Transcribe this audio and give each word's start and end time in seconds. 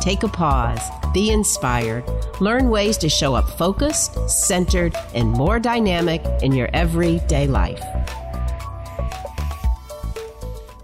Take 0.00 0.22
a 0.22 0.28
pause, 0.28 0.80
be 1.12 1.30
inspired, 1.30 2.04
learn 2.40 2.70
ways 2.70 2.96
to 2.96 3.10
show 3.10 3.34
up 3.34 3.46
focused, 3.58 4.30
centered, 4.30 4.94
and 5.14 5.28
more 5.28 5.60
dynamic 5.60 6.24
in 6.42 6.52
your 6.52 6.70
everyday 6.72 7.46
life. 7.46 7.84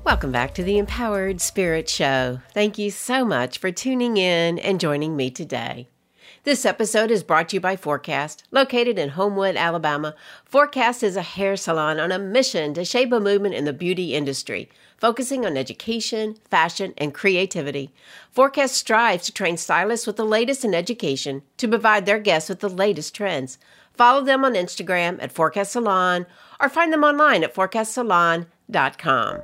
Welcome 0.04 0.32
back 0.32 0.52
to 0.54 0.62
the 0.62 0.76
Empowered 0.76 1.40
Spirit 1.40 1.88
Show. 1.88 2.40
Thank 2.52 2.76
you 2.76 2.90
so 2.90 3.24
much 3.24 3.56
for 3.56 3.72
tuning 3.72 4.18
in 4.18 4.58
and 4.58 4.78
joining 4.78 5.16
me 5.16 5.30
today. 5.30 5.88
This 6.44 6.66
episode 6.66 7.10
is 7.10 7.24
brought 7.24 7.48
to 7.48 7.56
you 7.56 7.60
by 7.60 7.74
Forecast. 7.74 8.44
Located 8.50 8.98
in 8.98 9.08
Homewood, 9.08 9.56
Alabama, 9.56 10.14
Forecast 10.44 11.02
is 11.02 11.16
a 11.16 11.22
hair 11.22 11.56
salon 11.56 11.98
on 11.98 12.12
a 12.12 12.18
mission 12.18 12.74
to 12.74 12.84
shape 12.84 13.12
a 13.12 13.18
movement 13.18 13.54
in 13.54 13.64
the 13.64 13.72
beauty 13.72 14.14
industry, 14.14 14.68
focusing 14.98 15.44
on 15.44 15.56
education, 15.56 16.36
fashion, 16.50 16.94
and 16.98 17.14
creativity. 17.14 17.92
Forecast 18.30 18.74
strives 18.74 19.26
to 19.26 19.32
train 19.32 19.56
stylists 19.56 20.06
with 20.06 20.16
the 20.16 20.24
latest 20.24 20.64
in 20.64 20.74
education 20.74 21.42
to 21.56 21.68
provide 21.68 22.06
their 22.06 22.18
guests 22.18 22.48
with 22.48 22.60
the 22.60 22.68
latest 22.68 23.14
trends. 23.14 23.58
Follow 23.94 24.22
them 24.22 24.44
on 24.44 24.54
Instagram 24.54 25.22
at 25.22 25.32
Forecast 25.32 25.72
Salon 25.72 26.26
or 26.60 26.68
find 26.68 26.92
them 26.92 27.04
online 27.04 27.42
at 27.42 27.54
forecastsalon.com. 27.54 29.40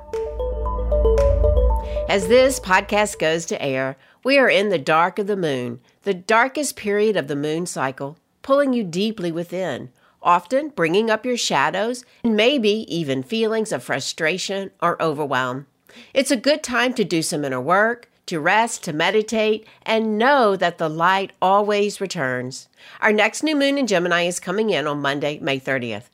As 2.09 2.27
this 2.27 2.59
podcast 2.59 3.17
goes 3.17 3.45
to 3.47 3.61
air, 3.61 3.97
we 4.23 4.37
are 4.37 4.49
in 4.49 4.69
the 4.69 4.77
dark 4.77 5.17
of 5.19 5.27
the 5.27 5.37
moon, 5.37 5.79
the 6.03 6.13
darkest 6.13 6.75
period 6.75 7.15
of 7.17 7.27
the 7.27 7.35
moon 7.35 7.65
cycle, 7.65 8.17
pulling 8.41 8.73
you 8.73 8.83
deeply 8.83 9.31
within, 9.31 9.89
often 10.23 10.69
bringing 10.69 11.09
up 11.09 11.25
your 11.25 11.37
shadows 11.37 12.03
and 12.23 12.35
maybe 12.35 12.85
even 12.93 13.21
feelings 13.21 13.71
of 13.71 13.83
frustration 13.83 14.71
or 14.81 15.01
overwhelm. 15.01 15.67
It's 16.13 16.31
a 16.31 16.37
good 16.37 16.63
time 16.63 16.93
to 16.95 17.03
do 17.03 17.21
some 17.21 17.45
inner 17.45 17.61
work, 17.61 18.09
to 18.25 18.39
rest, 18.39 18.83
to 18.85 18.93
meditate, 18.93 19.67
and 19.85 20.17
know 20.17 20.55
that 20.55 20.77
the 20.77 20.89
light 20.89 21.31
always 21.41 21.99
returns. 21.99 22.67
Our 23.01 23.11
next 23.11 23.43
new 23.43 23.55
moon 23.55 23.77
in 23.77 23.87
Gemini 23.87 24.23
is 24.23 24.39
coming 24.39 24.69
in 24.69 24.87
on 24.87 25.01
Monday, 25.01 25.39
May 25.39 25.59
30th. 25.59 26.05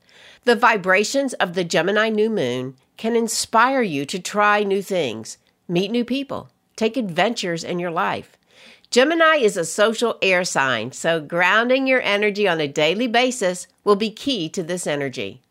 The 0.43 0.55
vibrations 0.55 1.33
of 1.35 1.53
the 1.53 1.63
Gemini 1.63 2.09
new 2.09 2.29
moon 2.29 2.75
can 2.97 3.15
inspire 3.15 3.81
you 3.81 4.05
to 4.05 4.19
try 4.19 4.63
new 4.63 4.81
things, 4.81 5.37
meet 5.67 5.91
new 5.91 6.03
people, 6.03 6.49
take 6.75 6.97
adventures 6.97 7.63
in 7.63 7.77
your 7.77 7.91
life. 7.91 8.37
Gemini 8.91 9.35
is 9.35 9.55
a 9.55 9.65
social 9.65 10.17
air 10.19 10.43
sign, 10.43 10.91
so 10.93 11.21
grounding 11.21 11.85
your 11.85 12.01
energy 12.01 12.47
on 12.47 12.59
a 12.59 12.67
daily 12.67 13.05
basis 13.05 13.67
will 13.83 13.95
be 13.95 14.09
key 14.09 14.49
to 14.49 14.63
this 14.63 14.87
energy. 14.87 15.43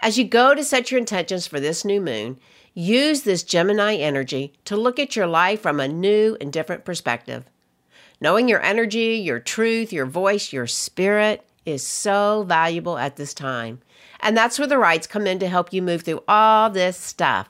As 0.00 0.18
you 0.18 0.24
go 0.24 0.54
to 0.54 0.62
set 0.62 0.90
your 0.90 0.98
intentions 0.98 1.46
for 1.46 1.58
this 1.58 1.86
new 1.86 2.02
moon, 2.02 2.38
use 2.74 3.22
this 3.22 3.44
Gemini 3.44 3.94
energy 3.94 4.52
to 4.66 4.76
look 4.76 4.98
at 4.98 5.16
your 5.16 5.26
life 5.26 5.62
from 5.62 5.80
a 5.80 5.88
new 5.88 6.36
and 6.38 6.52
different 6.52 6.84
perspective. 6.84 7.44
Knowing 8.20 8.46
your 8.46 8.60
energy, 8.60 9.14
your 9.14 9.38
truth, 9.38 9.90
your 9.90 10.04
voice, 10.04 10.52
your 10.52 10.66
spirit 10.66 11.46
is 11.64 11.82
so 11.82 12.44
valuable 12.46 12.98
at 12.98 13.16
this 13.16 13.32
time. 13.32 13.80
And 14.20 14.36
that's 14.36 14.58
where 14.58 14.68
the 14.68 14.76
rites 14.76 15.06
come 15.06 15.26
in 15.26 15.38
to 15.38 15.48
help 15.48 15.72
you 15.72 15.80
move 15.80 16.02
through 16.02 16.24
all 16.28 16.68
this 16.68 16.98
stuff. 16.98 17.48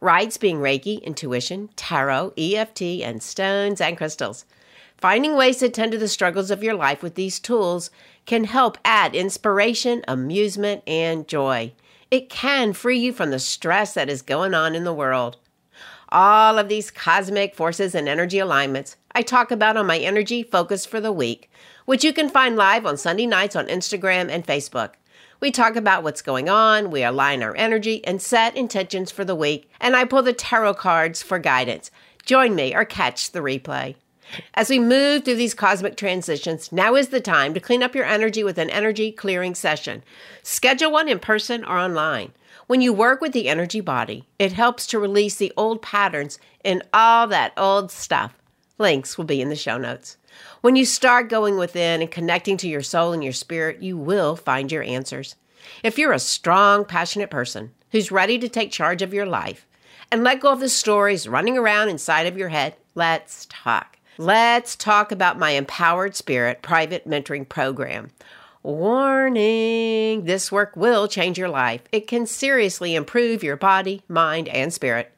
Rites 0.00 0.36
being 0.36 0.58
Reiki, 0.58 1.02
intuition, 1.02 1.70
tarot, 1.74 2.32
EFT, 2.38 3.02
and 3.02 3.20
stones 3.20 3.80
and 3.80 3.96
crystals. 3.96 4.44
Finding 5.04 5.36
ways 5.36 5.58
to 5.58 5.68
tend 5.68 5.92
to 5.92 5.98
the 5.98 6.08
struggles 6.08 6.50
of 6.50 6.62
your 6.62 6.72
life 6.72 7.02
with 7.02 7.14
these 7.14 7.38
tools 7.38 7.90
can 8.24 8.44
help 8.44 8.78
add 8.86 9.14
inspiration, 9.14 10.02
amusement, 10.08 10.82
and 10.86 11.28
joy. 11.28 11.74
It 12.10 12.30
can 12.30 12.72
free 12.72 12.98
you 12.98 13.12
from 13.12 13.28
the 13.28 13.38
stress 13.38 13.92
that 13.92 14.08
is 14.08 14.22
going 14.22 14.54
on 14.54 14.74
in 14.74 14.84
the 14.84 14.94
world. 14.94 15.36
All 16.08 16.58
of 16.58 16.70
these 16.70 16.90
cosmic 16.90 17.54
forces 17.54 17.94
and 17.94 18.08
energy 18.08 18.38
alignments 18.38 18.96
I 19.14 19.20
talk 19.20 19.50
about 19.50 19.76
on 19.76 19.86
my 19.86 19.98
Energy 19.98 20.42
Focus 20.42 20.86
for 20.86 21.02
the 21.02 21.12
Week, 21.12 21.50
which 21.84 22.02
you 22.02 22.14
can 22.14 22.30
find 22.30 22.56
live 22.56 22.86
on 22.86 22.96
Sunday 22.96 23.26
nights 23.26 23.54
on 23.54 23.66
Instagram 23.66 24.30
and 24.30 24.46
Facebook. 24.46 24.92
We 25.38 25.50
talk 25.50 25.76
about 25.76 26.02
what's 26.02 26.22
going 26.22 26.48
on, 26.48 26.90
we 26.90 27.04
align 27.04 27.42
our 27.42 27.54
energy, 27.56 28.02
and 28.06 28.22
set 28.22 28.56
intentions 28.56 29.10
for 29.10 29.26
the 29.26 29.34
week, 29.34 29.70
and 29.82 29.96
I 29.96 30.06
pull 30.06 30.22
the 30.22 30.32
tarot 30.32 30.76
cards 30.76 31.22
for 31.22 31.38
guidance. 31.38 31.90
Join 32.24 32.54
me 32.54 32.74
or 32.74 32.86
catch 32.86 33.32
the 33.32 33.40
replay. 33.40 33.96
As 34.54 34.70
we 34.70 34.78
move 34.78 35.24
through 35.24 35.36
these 35.36 35.54
cosmic 35.54 35.96
transitions, 35.96 36.72
now 36.72 36.94
is 36.94 37.08
the 37.08 37.20
time 37.20 37.54
to 37.54 37.60
clean 37.60 37.82
up 37.82 37.94
your 37.94 38.04
energy 38.04 38.44
with 38.44 38.58
an 38.58 38.70
energy 38.70 39.12
clearing 39.12 39.54
session. 39.54 40.02
Schedule 40.42 40.92
one 40.92 41.08
in 41.08 41.18
person 41.18 41.64
or 41.64 41.78
online. 41.78 42.32
When 42.66 42.80
you 42.80 42.92
work 42.92 43.20
with 43.20 43.32
the 43.32 43.48
energy 43.48 43.80
body, 43.80 44.26
it 44.38 44.52
helps 44.52 44.86
to 44.88 44.98
release 44.98 45.36
the 45.36 45.52
old 45.56 45.82
patterns 45.82 46.38
and 46.64 46.82
all 46.92 47.26
that 47.26 47.52
old 47.56 47.90
stuff. 47.90 48.34
Links 48.78 49.16
will 49.16 49.24
be 49.24 49.40
in 49.40 49.50
the 49.50 49.56
show 49.56 49.78
notes. 49.78 50.16
When 50.60 50.74
you 50.74 50.84
start 50.84 51.28
going 51.28 51.58
within 51.58 52.00
and 52.00 52.10
connecting 52.10 52.56
to 52.58 52.68
your 52.68 52.82
soul 52.82 53.12
and 53.12 53.22
your 53.22 53.32
spirit, 53.32 53.82
you 53.82 53.96
will 53.96 54.34
find 54.34 54.72
your 54.72 54.82
answers. 54.82 55.36
If 55.82 55.98
you're 55.98 56.12
a 56.12 56.18
strong, 56.18 56.84
passionate 56.84 57.30
person 57.30 57.72
who's 57.92 58.10
ready 58.10 58.38
to 58.38 58.48
take 58.48 58.72
charge 58.72 59.02
of 59.02 59.14
your 59.14 59.26
life 59.26 59.66
and 60.10 60.24
let 60.24 60.40
go 60.40 60.52
of 60.52 60.60
the 60.60 60.68
stories 60.68 61.28
running 61.28 61.56
around 61.56 61.88
inside 61.88 62.26
of 62.26 62.36
your 62.36 62.48
head, 62.48 62.76
let's 62.94 63.46
talk. 63.48 63.98
Let's 64.16 64.76
talk 64.76 65.10
about 65.10 65.40
my 65.40 65.50
Empowered 65.50 66.14
Spirit 66.14 66.62
private 66.62 67.04
mentoring 67.04 67.48
program. 67.48 68.12
Warning 68.62 70.24
this 70.24 70.52
work 70.52 70.76
will 70.76 71.08
change 71.08 71.36
your 71.36 71.48
life. 71.48 71.80
It 71.90 72.06
can 72.06 72.24
seriously 72.24 72.94
improve 72.94 73.42
your 73.42 73.56
body, 73.56 74.02
mind, 74.06 74.46
and 74.50 74.72
spirit. 74.72 75.10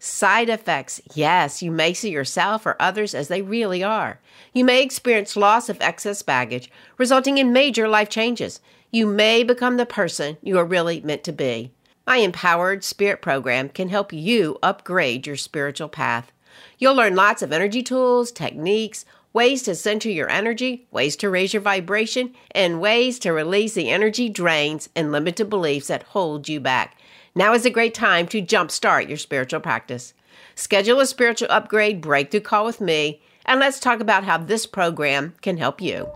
Side 0.00 0.48
effects 0.48 1.00
yes, 1.14 1.62
you 1.62 1.70
may 1.70 1.94
see 1.94 2.10
yourself 2.10 2.66
or 2.66 2.74
others 2.80 3.14
as 3.14 3.28
they 3.28 3.40
really 3.40 3.84
are. 3.84 4.18
You 4.52 4.64
may 4.64 4.82
experience 4.82 5.36
loss 5.36 5.68
of 5.68 5.80
excess 5.80 6.22
baggage, 6.22 6.72
resulting 6.98 7.38
in 7.38 7.52
major 7.52 7.86
life 7.86 8.08
changes. 8.08 8.58
You 8.90 9.06
may 9.06 9.44
become 9.44 9.76
the 9.76 9.86
person 9.86 10.38
you 10.42 10.58
are 10.58 10.64
really 10.64 11.00
meant 11.02 11.22
to 11.22 11.32
be. 11.32 11.70
My 12.04 12.16
Empowered 12.16 12.82
Spirit 12.82 13.22
program 13.22 13.68
can 13.68 13.90
help 13.90 14.12
you 14.12 14.58
upgrade 14.60 15.28
your 15.28 15.36
spiritual 15.36 15.88
path. 15.88 16.32
You'll 16.80 16.94
learn 16.94 17.14
lots 17.14 17.42
of 17.42 17.52
energy 17.52 17.82
tools, 17.82 18.32
techniques, 18.32 19.04
ways 19.34 19.62
to 19.64 19.74
center 19.74 20.08
your 20.08 20.30
energy, 20.30 20.86
ways 20.90 21.14
to 21.16 21.28
raise 21.28 21.52
your 21.52 21.60
vibration, 21.60 22.34
and 22.52 22.80
ways 22.80 23.18
to 23.18 23.34
release 23.34 23.74
the 23.74 23.90
energy 23.90 24.30
drains 24.30 24.88
and 24.96 25.12
limited 25.12 25.50
beliefs 25.50 25.88
that 25.88 26.04
hold 26.04 26.48
you 26.48 26.58
back. 26.58 26.98
Now 27.34 27.52
is 27.52 27.66
a 27.66 27.70
great 27.70 27.92
time 27.92 28.26
to 28.28 28.40
jumpstart 28.40 29.08
your 29.08 29.18
spiritual 29.18 29.60
practice. 29.60 30.14
Schedule 30.54 31.00
a 31.00 31.06
spiritual 31.06 31.48
upgrade 31.50 32.00
breakthrough 32.00 32.40
call 32.40 32.64
with 32.64 32.80
me, 32.80 33.20
and 33.44 33.60
let's 33.60 33.78
talk 33.78 34.00
about 34.00 34.24
how 34.24 34.38
this 34.38 34.64
program 34.64 35.34
can 35.42 35.58
help 35.58 35.82
you. 35.82 36.10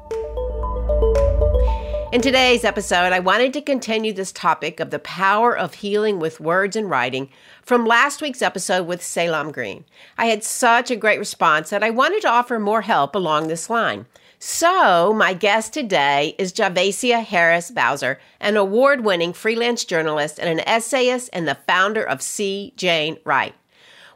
In 2.15 2.21
today's 2.21 2.63
episode, 2.63 3.13
I 3.13 3.19
wanted 3.19 3.53
to 3.55 3.61
continue 3.61 4.13
this 4.13 4.31
topic 4.31 4.79
of 4.79 4.91
the 4.91 5.01
power 5.01 5.59
of 5.59 5.75
healing 5.75 6.21
with 6.21 6.39
words 6.39 6.77
and 6.77 6.89
writing 6.89 7.29
from 7.61 7.85
last 7.85 8.23
week's 8.23 8.41
episode 8.41 8.87
with 8.87 9.03
Salaam 9.03 9.51
Green. 9.51 9.85
I 10.17 10.27
had 10.27 10.45
such 10.45 10.93
a 10.93 10.97
great 10.97 11.19
response 11.19 11.71
that 11.71 11.83
I 11.83 11.91
wanted 11.91 12.23
to 12.23 12.31
offer 12.31 12.61
more 12.61 12.83
help 12.83 13.17
along 13.17 13.49
this 13.49 13.69
line. 13.69 14.07
So, 14.39 15.13
my 15.13 15.35
guest 15.35 15.73
today 15.73 16.37
is 16.39 16.53
Javacia 16.53 17.25
Harris 17.25 17.73
Bowser, 17.73 18.21
an 18.39 18.57
award 18.57 19.05
winning 19.05 19.33
freelance 19.33 19.85
journalist 19.85 20.39
and 20.39 20.49
an 20.49 20.65
essayist 20.69 21.31
and 21.33 21.49
the 21.49 21.59
founder 21.67 22.05
of 22.05 22.23
See 22.23 22.75
Jane 22.77 23.19
Write. 23.25 23.57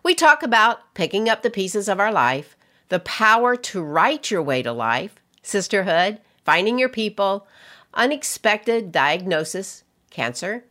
We 0.05 0.15
talk 0.15 0.45
about 0.45 0.95
picking 0.95 1.29
up 1.29 1.43
the 1.43 1.51
pieces 1.51 1.89
of 1.89 1.99
our 1.99 2.13
life, 2.13 2.57
the 2.91 3.01
power 3.01 3.57
to 3.57 3.83
write 3.83 4.31
your 4.31 4.41
way 4.41 4.63
to 4.63 4.73
life, 4.73 5.17
sisterhood, 5.43 6.21
finding 6.45 6.79
your 6.79 6.89
people, 6.89 7.47
unexpected 7.95 8.93
diagnosis, 8.93 9.85
cancer, 10.11 10.65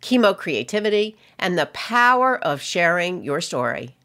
chemo 0.00 0.36
creativity, 0.36 1.16
and 1.38 1.58
the 1.58 1.66
power 1.66 2.38
of 2.38 2.60
sharing 2.60 3.22
your 3.22 3.40
story. 3.40 3.96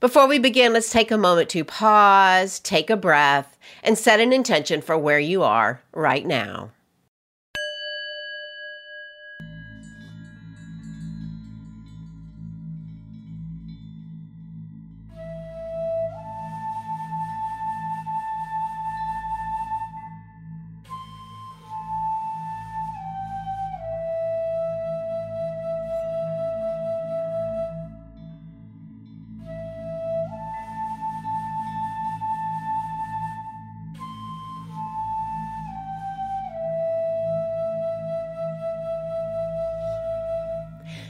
Before 0.00 0.28
we 0.28 0.38
begin, 0.38 0.72
let's 0.72 0.90
take 0.90 1.10
a 1.10 1.18
moment 1.18 1.48
to 1.50 1.64
pause, 1.64 2.60
take 2.60 2.88
a 2.88 2.96
breath, 2.96 3.58
and 3.82 3.98
set 3.98 4.20
an 4.20 4.32
intention 4.32 4.80
for 4.80 4.96
where 4.96 5.18
you 5.18 5.42
are 5.42 5.82
right 5.92 6.24
now. 6.24 6.70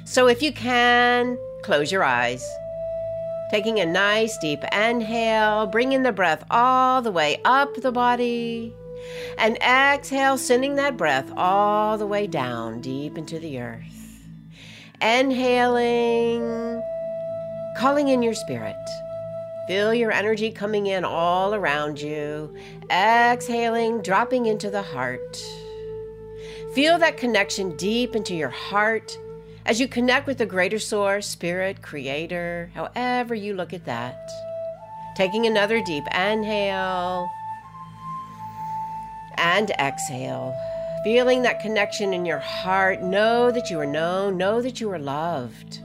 So 0.09 0.27
if 0.27 0.41
you 0.41 0.53
can, 0.55 1.37
close 1.61 1.93
your 1.93 2.03
eyes. 2.03 2.43
Taking 3.51 3.79
a 3.79 3.85
nice 3.85 4.39
deep 4.39 4.65
inhale, 4.73 5.67
bringing 5.67 6.03
the 6.03 6.13
breath 6.13 6.45
all 6.51 7.03
the 7.03 7.13
way 7.13 7.43
up 7.45 7.75
the 7.75 7.93
body. 7.93 8.75
And 9.37 9.59
exhale, 9.59 10.39
sending 10.39 10.77
that 10.77 10.97
breath 10.97 11.31
all 11.37 11.99
the 11.99 12.07
way 12.07 12.27
down 12.27 12.81
deep 12.81 13.19
into 13.19 13.39
the 13.39 13.61
earth. 13.61 14.23
Inhaling, 15.03 16.83
calling 17.77 18.09
in 18.09 18.23
your 18.23 18.35
spirit. 18.35 18.77
Feel 19.67 19.93
your 19.93 20.11
energy 20.11 20.51
coming 20.51 20.87
in 20.87 21.05
all 21.05 21.55
around 21.55 22.01
you. 22.01 22.57
Exhaling, 22.91 24.01
dropping 24.01 24.47
into 24.47 24.71
the 24.71 24.83
heart. 24.83 25.37
Feel 26.73 26.97
that 26.97 27.19
connection 27.19 27.77
deep 27.77 28.17
into 28.17 28.35
your 28.35 28.49
heart 28.49 29.19
as 29.69 29.79
you 29.79 29.87
connect 29.87 30.27
with 30.27 30.39
the 30.39 30.47
greater 30.47 30.79
source, 30.79 31.27
spirit, 31.27 31.83
creator, 31.83 32.71
however 32.75 33.35
you 33.35 33.53
look 33.53 33.75
at 33.75 33.85
that. 33.85 34.31
Taking 35.15 35.47
another 35.47 35.83
deep 35.83 36.05
inhale 36.07 37.31
and 39.37 39.71
exhale. 39.73 40.57
Feeling 41.05 41.43
that 41.43 41.61
connection 41.61 42.15
in 42.15 42.25
your 42.25 42.39
heart. 42.39 43.03
Know 43.03 43.51
that 43.51 43.69
you 43.69 43.79
are 43.79 43.87
known, 43.87 44.39
know 44.39 44.63
that 44.63 44.81
you 44.81 44.91
are 44.91 44.99
loved. 44.99 45.81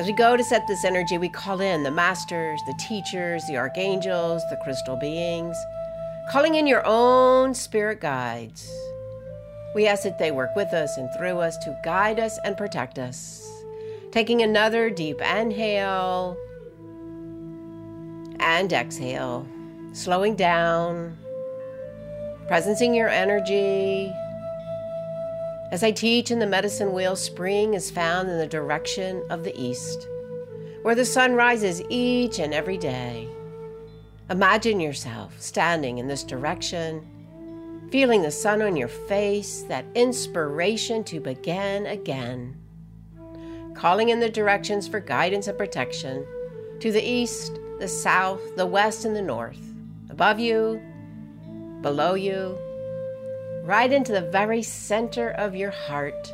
As 0.00 0.06
we 0.06 0.14
go 0.14 0.34
to 0.34 0.42
set 0.42 0.66
this 0.66 0.86
energy, 0.86 1.18
we 1.18 1.28
call 1.28 1.60
in 1.60 1.82
the 1.82 1.90
masters, 1.90 2.58
the 2.66 2.74
teachers, 2.78 3.44
the 3.46 3.58
archangels, 3.58 4.42
the 4.48 4.56
crystal 4.56 4.96
beings, 4.96 5.58
calling 6.30 6.54
in 6.54 6.66
your 6.66 6.82
own 6.86 7.52
spirit 7.52 8.00
guides. 8.00 8.66
We 9.74 9.86
ask 9.86 10.02
that 10.02 10.18
they 10.18 10.30
work 10.30 10.54
with 10.54 10.74
us 10.74 10.96
and 10.98 11.08
through 11.16 11.38
us 11.38 11.56
to 11.58 11.78
guide 11.82 12.20
us 12.20 12.38
and 12.44 12.56
protect 12.56 12.98
us. 12.98 13.48
Taking 14.10 14.42
another 14.42 14.90
deep 14.90 15.20
inhale 15.22 16.36
and 18.38 18.70
exhale, 18.72 19.46
slowing 19.92 20.36
down, 20.36 21.16
presencing 22.48 22.94
your 22.94 23.08
energy. 23.08 24.12
As 25.70 25.82
I 25.82 25.90
teach 25.90 26.30
in 26.30 26.38
the 26.38 26.46
medicine 26.46 26.92
wheel, 26.92 27.16
spring 27.16 27.72
is 27.72 27.90
found 27.90 28.28
in 28.28 28.36
the 28.36 28.46
direction 28.46 29.24
of 29.30 29.42
the 29.42 29.58
east, 29.58 30.06
where 30.82 30.94
the 30.94 31.06
sun 31.06 31.34
rises 31.34 31.80
each 31.88 32.38
and 32.38 32.52
every 32.52 32.76
day. 32.76 33.26
Imagine 34.28 34.80
yourself 34.80 35.40
standing 35.40 35.96
in 35.96 36.08
this 36.08 36.24
direction 36.24 37.06
feeling 37.92 38.22
the 38.22 38.30
sun 38.30 38.62
on 38.62 38.74
your 38.74 38.88
face, 38.88 39.66
that 39.68 39.84
inspiration 39.94 41.04
to 41.04 41.20
begin 41.20 41.84
again. 41.84 42.56
Calling 43.74 44.08
in 44.08 44.18
the 44.18 44.30
directions 44.30 44.88
for 44.88 44.98
guidance 44.98 45.46
and 45.46 45.58
protection 45.58 46.26
to 46.80 46.90
the 46.90 47.06
east, 47.06 47.60
the 47.80 47.86
south, 47.86 48.40
the 48.56 48.64
west, 48.64 49.04
and 49.04 49.14
the 49.14 49.20
north, 49.20 49.60
above 50.08 50.40
you, 50.40 50.80
below 51.82 52.14
you, 52.14 52.56
right 53.62 53.92
into 53.92 54.12
the 54.12 54.22
very 54.22 54.62
center 54.62 55.32
of 55.32 55.54
your 55.54 55.70
heart, 55.70 56.32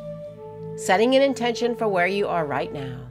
setting 0.77 1.13
an 1.13 1.21
intention 1.21 1.75
for 1.75 1.89
where 1.89 2.07
you 2.07 2.25
are 2.25 2.45
right 2.45 2.71
now. 2.71 3.01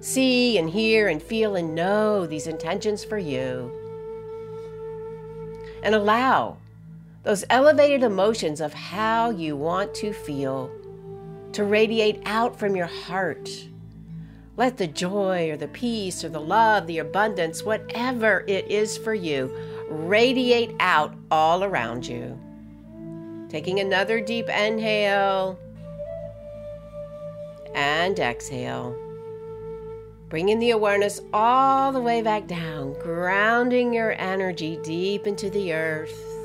See 0.00 0.58
and 0.58 0.68
hear 0.68 1.06
and 1.06 1.22
feel 1.22 1.54
and 1.54 1.76
know 1.76 2.26
these 2.26 2.48
intentions 2.48 3.04
for 3.04 3.18
you. 3.18 3.70
And 5.84 5.94
allow 5.94 6.56
those 7.26 7.44
elevated 7.50 8.04
emotions 8.04 8.60
of 8.60 8.72
how 8.72 9.30
you 9.30 9.56
want 9.56 9.92
to 9.92 10.12
feel 10.12 10.70
to 11.50 11.64
radiate 11.64 12.22
out 12.24 12.56
from 12.56 12.76
your 12.76 12.86
heart. 12.86 13.50
Let 14.56 14.76
the 14.76 14.86
joy 14.86 15.50
or 15.50 15.56
the 15.56 15.66
peace 15.66 16.22
or 16.22 16.28
the 16.28 16.40
love, 16.40 16.86
the 16.86 16.98
abundance, 16.98 17.64
whatever 17.64 18.44
it 18.46 18.70
is 18.70 18.96
for 18.96 19.12
you, 19.12 19.52
radiate 19.90 20.76
out 20.78 21.16
all 21.28 21.64
around 21.64 22.06
you. 22.06 22.38
Taking 23.48 23.80
another 23.80 24.20
deep 24.20 24.48
inhale 24.48 25.58
and 27.74 28.16
exhale. 28.20 28.94
Bringing 30.28 30.60
the 30.60 30.70
awareness 30.70 31.20
all 31.32 31.90
the 31.90 32.00
way 32.00 32.22
back 32.22 32.46
down, 32.46 32.92
grounding 33.00 33.92
your 33.92 34.12
energy 34.12 34.78
deep 34.84 35.26
into 35.26 35.50
the 35.50 35.72
earth. 35.72 36.35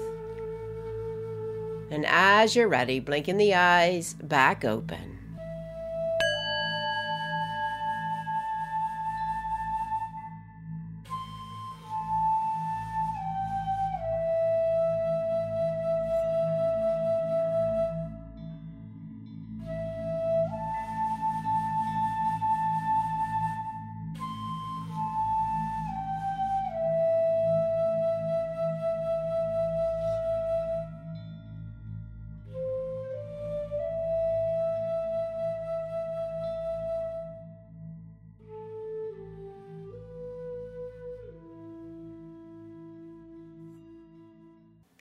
And 1.91 2.05
as 2.05 2.55
you're 2.55 2.69
ready, 2.69 3.01
blinking 3.01 3.35
the 3.35 3.53
eyes 3.53 4.13
back 4.13 4.63
open. 4.63 5.10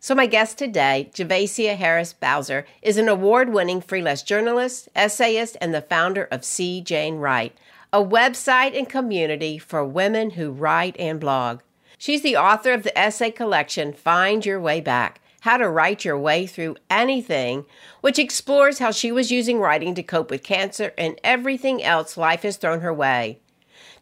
So, 0.02 0.14
my 0.14 0.25
guest 0.25 0.56
today, 0.56 1.11
Javacia 1.12 1.76
Harris 1.76 2.14
Bowser, 2.14 2.64
is 2.81 2.97
an 2.97 3.06
award 3.06 3.52
winning 3.52 3.82
freelance 3.82 4.23
journalist, 4.23 4.88
essayist, 4.97 5.59
and 5.61 5.75
the 5.75 5.83
founder 5.83 6.26
of 6.30 6.42
See 6.42 6.80
Jane 6.80 7.16
Write, 7.16 7.54
a 7.92 8.02
website 8.02 8.75
and 8.75 8.88
community 8.88 9.59
for 9.59 9.85
women 9.85 10.30
who 10.30 10.52
write 10.52 10.97
and 10.99 11.21
blog. 11.21 11.61
She's 11.99 12.23
the 12.23 12.35
author 12.35 12.73
of 12.73 12.83
the 12.83 12.99
essay 12.99 13.30
collection 13.30 13.92
Find 13.92 14.47
Your 14.47 14.59
Way 14.59 14.80
Back 14.80 15.21
How 15.40 15.59
to 15.59 15.69
Write 15.69 16.02
Your 16.07 16.19
Way 16.19 16.47
Through 16.47 16.76
Anything, 16.88 17.66
which 18.00 18.19
explores 18.19 18.78
how 18.78 18.92
she 18.92 19.12
was 19.12 19.30
using 19.30 19.61
writing 19.61 19.95
to 19.97 20.02
cope 20.02 20.30
with 20.30 20.42
cancer 20.42 20.95
and 20.97 21.21
everything 21.23 21.85
else 21.85 22.16
life 22.16 22.40
has 22.40 22.57
thrown 22.57 22.80
her 22.80 22.95
way. 22.95 23.40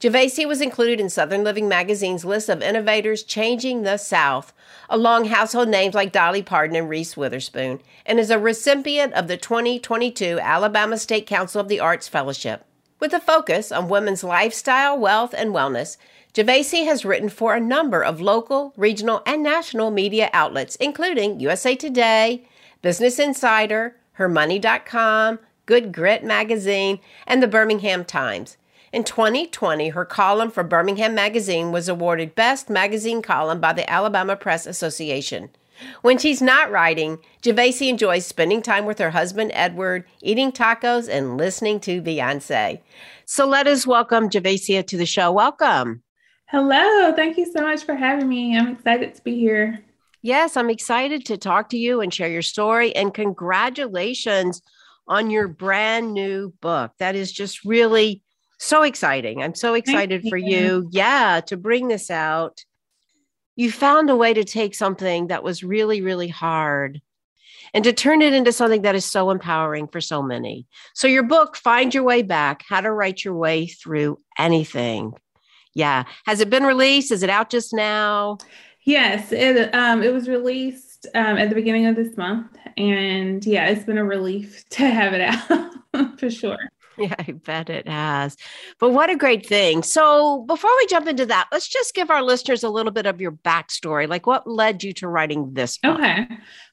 Javacia 0.00 0.46
was 0.46 0.60
included 0.60 1.00
in 1.00 1.10
Southern 1.10 1.42
Living 1.42 1.68
magazine's 1.68 2.24
list 2.24 2.48
of 2.48 2.62
innovators 2.62 3.24
changing 3.24 3.82
the 3.82 3.96
South, 3.96 4.52
along 4.88 5.24
household 5.24 5.68
names 5.68 5.92
like 5.92 6.12
Dolly 6.12 6.40
Parton 6.40 6.76
and 6.76 6.88
Reese 6.88 7.16
Witherspoon, 7.16 7.80
and 8.06 8.20
is 8.20 8.30
a 8.30 8.38
recipient 8.38 9.12
of 9.14 9.26
the 9.26 9.36
2022 9.36 10.38
Alabama 10.40 10.98
State 10.98 11.26
Council 11.26 11.60
of 11.60 11.66
the 11.66 11.80
Arts 11.80 12.06
Fellowship. 12.06 12.64
With 13.00 13.12
a 13.12 13.18
focus 13.18 13.72
on 13.72 13.88
women's 13.88 14.22
lifestyle, 14.22 14.96
wealth, 14.96 15.34
and 15.36 15.50
wellness, 15.50 15.96
Javacia 16.32 16.84
has 16.84 17.04
written 17.04 17.28
for 17.28 17.56
a 17.56 17.60
number 17.60 18.00
of 18.00 18.20
local, 18.20 18.72
regional, 18.76 19.20
and 19.26 19.42
national 19.42 19.90
media 19.90 20.30
outlets, 20.32 20.76
including 20.76 21.40
USA 21.40 21.74
Today, 21.74 22.46
Business 22.82 23.18
Insider, 23.18 23.96
HerMoney.com, 24.16 25.40
Good 25.66 25.92
Grit 25.92 26.22
Magazine, 26.22 27.00
and 27.26 27.42
the 27.42 27.48
Birmingham 27.48 28.04
Times. 28.04 28.57
In 28.90 29.04
2020, 29.04 29.90
her 29.90 30.06
column 30.06 30.50
for 30.50 30.64
Birmingham 30.64 31.14
Magazine 31.14 31.72
was 31.72 31.90
awarded 31.90 32.34
Best 32.34 32.70
Magazine 32.70 33.20
Column 33.20 33.60
by 33.60 33.74
the 33.74 33.88
Alabama 33.90 34.34
Press 34.34 34.64
Association. 34.64 35.50
When 36.00 36.16
she's 36.16 36.40
not 36.40 36.70
writing, 36.70 37.18
Javacia 37.42 37.90
enjoys 37.90 38.24
spending 38.24 38.62
time 38.62 38.86
with 38.86 38.98
her 38.98 39.10
husband 39.10 39.50
Edward, 39.52 40.04
eating 40.22 40.52
tacos, 40.52 41.06
and 41.06 41.36
listening 41.36 41.80
to 41.80 42.00
Beyonce. 42.00 42.80
So 43.26 43.46
let 43.46 43.66
us 43.66 43.86
welcome 43.86 44.30
Javacia 44.30 44.86
to 44.86 44.96
the 44.96 45.04
show. 45.04 45.32
Welcome. 45.32 46.02
Hello. 46.46 47.12
Thank 47.12 47.36
you 47.36 47.44
so 47.44 47.60
much 47.60 47.84
for 47.84 47.94
having 47.94 48.26
me. 48.26 48.56
I'm 48.56 48.68
excited 48.68 49.14
to 49.16 49.22
be 49.22 49.38
here. 49.38 49.84
Yes, 50.22 50.56
I'm 50.56 50.70
excited 50.70 51.26
to 51.26 51.36
talk 51.36 51.68
to 51.68 51.76
you 51.76 52.00
and 52.00 52.12
share 52.12 52.30
your 52.30 52.42
story. 52.42 52.96
And 52.96 53.12
congratulations 53.12 54.62
on 55.06 55.28
your 55.28 55.46
brand 55.46 56.14
new 56.14 56.54
book. 56.62 56.92
That 56.98 57.14
is 57.14 57.30
just 57.30 57.66
really 57.66 58.22
so 58.58 58.82
exciting. 58.82 59.42
I'm 59.42 59.54
so 59.54 59.74
excited 59.74 60.24
for 60.28 60.36
you. 60.36 60.88
Yeah, 60.90 61.40
to 61.46 61.56
bring 61.56 61.88
this 61.88 62.10
out. 62.10 62.64
You 63.56 63.72
found 63.72 64.10
a 64.10 64.16
way 64.16 64.34
to 64.34 64.44
take 64.44 64.74
something 64.74 65.28
that 65.28 65.42
was 65.42 65.64
really, 65.64 66.00
really 66.00 66.28
hard 66.28 67.00
and 67.74 67.84
to 67.84 67.92
turn 67.92 68.22
it 68.22 68.32
into 68.32 68.52
something 68.52 68.82
that 68.82 68.94
is 68.94 69.04
so 69.04 69.30
empowering 69.30 69.88
for 69.88 70.00
so 70.00 70.22
many. 70.22 70.66
So, 70.94 71.06
your 71.06 71.22
book, 71.22 71.56
Find 71.56 71.92
Your 71.92 72.04
Way 72.04 72.22
Back 72.22 72.64
How 72.68 72.80
to 72.80 72.92
Write 72.92 73.24
Your 73.24 73.34
Way 73.34 73.66
Through 73.66 74.18
Anything. 74.38 75.12
Yeah. 75.74 76.04
Has 76.26 76.40
it 76.40 76.50
been 76.50 76.64
released? 76.64 77.12
Is 77.12 77.22
it 77.22 77.30
out 77.30 77.50
just 77.50 77.72
now? 77.72 78.38
Yes, 78.84 79.32
it 79.32 79.74
um, 79.74 80.02
it 80.02 80.14
was 80.14 80.28
released 80.28 81.06
um, 81.14 81.36
at 81.36 81.50
the 81.50 81.54
beginning 81.54 81.86
of 81.86 81.94
this 81.94 82.16
month, 82.16 82.56
and 82.76 83.44
yeah, 83.44 83.66
it's 83.66 83.84
been 83.84 83.98
a 83.98 84.04
relief 84.04 84.66
to 84.70 84.88
have 84.88 85.12
it 85.12 85.20
out. 85.20 86.18
for 86.18 86.30
sure. 86.30 86.58
Yeah, 86.98 87.14
I 87.18 87.32
bet 87.32 87.70
it 87.70 87.88
has. 87.88 88.36
But 88.78 88.90
what 88.90 89.10
a 89.10 89.16
great 89.16 89.46
thing. 89.46 89.82
So, 89.82 90.42
before 90.46 90.70
we 90.78 90.86
jump 90.86 91.06
into 91.06 91.26
that, 91.26 91.48
let's 91.52 91.68
just 91.68 91.94
give 91.94 92.10
our 92.10 92.22
listeners 92.22 92.64
a 92.64 92.68
little 92.68 92.92
bit 92.92 93.06
of 93.06 93.20
your 93.20 93.32
backstory. 93.32 94.08
Like, 94.08 94.26
what 94.26 94.46
led 94.46 94.82
you 94.82 94.92
to 94.94 95.08
writing 95.08 95.54
this 95.54 95.78
book? 95.78 95.98
Okay. 95.98 96.26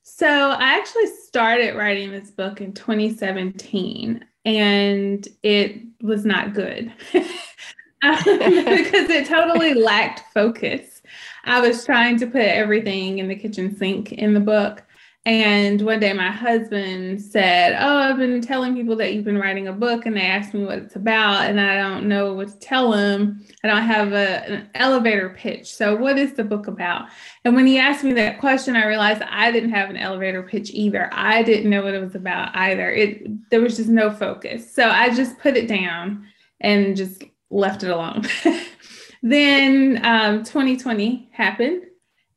So, 0.04 0.28
I 0.28 0.78
actually 0.78 1.08
started 1.28 1.76
writing 1.76 2.12
this 2.12 2.32
book 2.32 2.62
in 2.62 2.74
2017, 2.74 4.26
and 4.46 5.28
it 5.44 5.82
was 6.02 6.26
not 6.26 6.54
good 6.54 6.92
because 7.12 9.10
it 9.10 9.28
totally 9.28 9.74
lacked 9.74 10.24
focus. 10.34 11.02
I 11.44 11.62
was 11.62 11.86
trying 11.86 12.18
to 12.20 12.28
put 12.28 12.42
everything 12.42 13.20
in 13.20 13.28
the 13.28 13.36
kitchen 13.36 13.76
sink 13.76 14.12
in 14.12 14.34
the 14.34 14.40
book 14.40 14.84
and 15.26 15.82
one 15.82 16.00
day 16.00 16.14
my 16.14 16.30
husband 16.30 17.20
said, 17.20 17.76
Oh, 17.80 17.98
I've 17.98 18.18
been 18.18 18.42
telling 18.42 18.76
people 18.76 18.96
that 18.98 19.14
you've 19.14 19.26
been 19.26 19.40
writing 19.40 19.68
a 19.68 19.74
book 19.74 20.06
and 20.06 20.16
they 20.16 20.22
asked 20.22 20.54
me 20.54 20.64
what 20.64 20.78
it's 20.78 20.96
about 20.96 21.50
and 21.50 21.60
I 21.60 21.78
don't 21.78 22.08
know 22.08 22.34
what 22.34 22.50
to 22.50 22.60
tell 22.60 22.92
them. 22.92 23.44
I 23.64 23.68
don't 23.68 23.82
have 23.82 24.14
a, 24.14 24.46
an 24.48 24.70
elevator 24.76 25.32
pitch. 25.32 25.74
So, 25.74 25.96
what 25.96 26.20
is 26.20 26.34
the 26.34 26.44
book 26.44 26.68
about? 26.68 27.08
And 27.44 27.56
when 27.56 27.66
he 27.66 27.80
asked 27.80 28.04
me 28.04 28.14
that 28.14 28.40
question, 28.40 28.76
I 28.76 28.86
realized 28.86 29.24
I 29.24 29.52
didn't 29.52 29.72
have 29.72 29.90
an 29.90 29.98
elevator 29.98 30.44
pitch 30.44 30.70
either. 30.72 31.10
I 31.12 31.42
didn't 31.42 31.72
know 31.72 31.84
what 31.84 31.96
it 31.96 32.04
was 32.04 32.14
about 32.14 32.56
either. 32.56 32.92
It 32.92 33.50
there 33.50 33.62
was 33.62 33.78
just 33.78 33.90
no 33.90 34.12
focus. 34.12 34.72
So, 34.72 34.90
I 34.90 35.14
just 35.16 35.40
put 35.40 35.58
it 35.58 35.68
down 35.68 36.28
and 36.62 36.96
just 36.96 37.24
left 37.50 37.82
it 37.82 37.90
alone. 37.90 38.28
then 39.24 40.00
um, 40.04 40.44
2020 40.44 41.30
happened. 41.32 41.82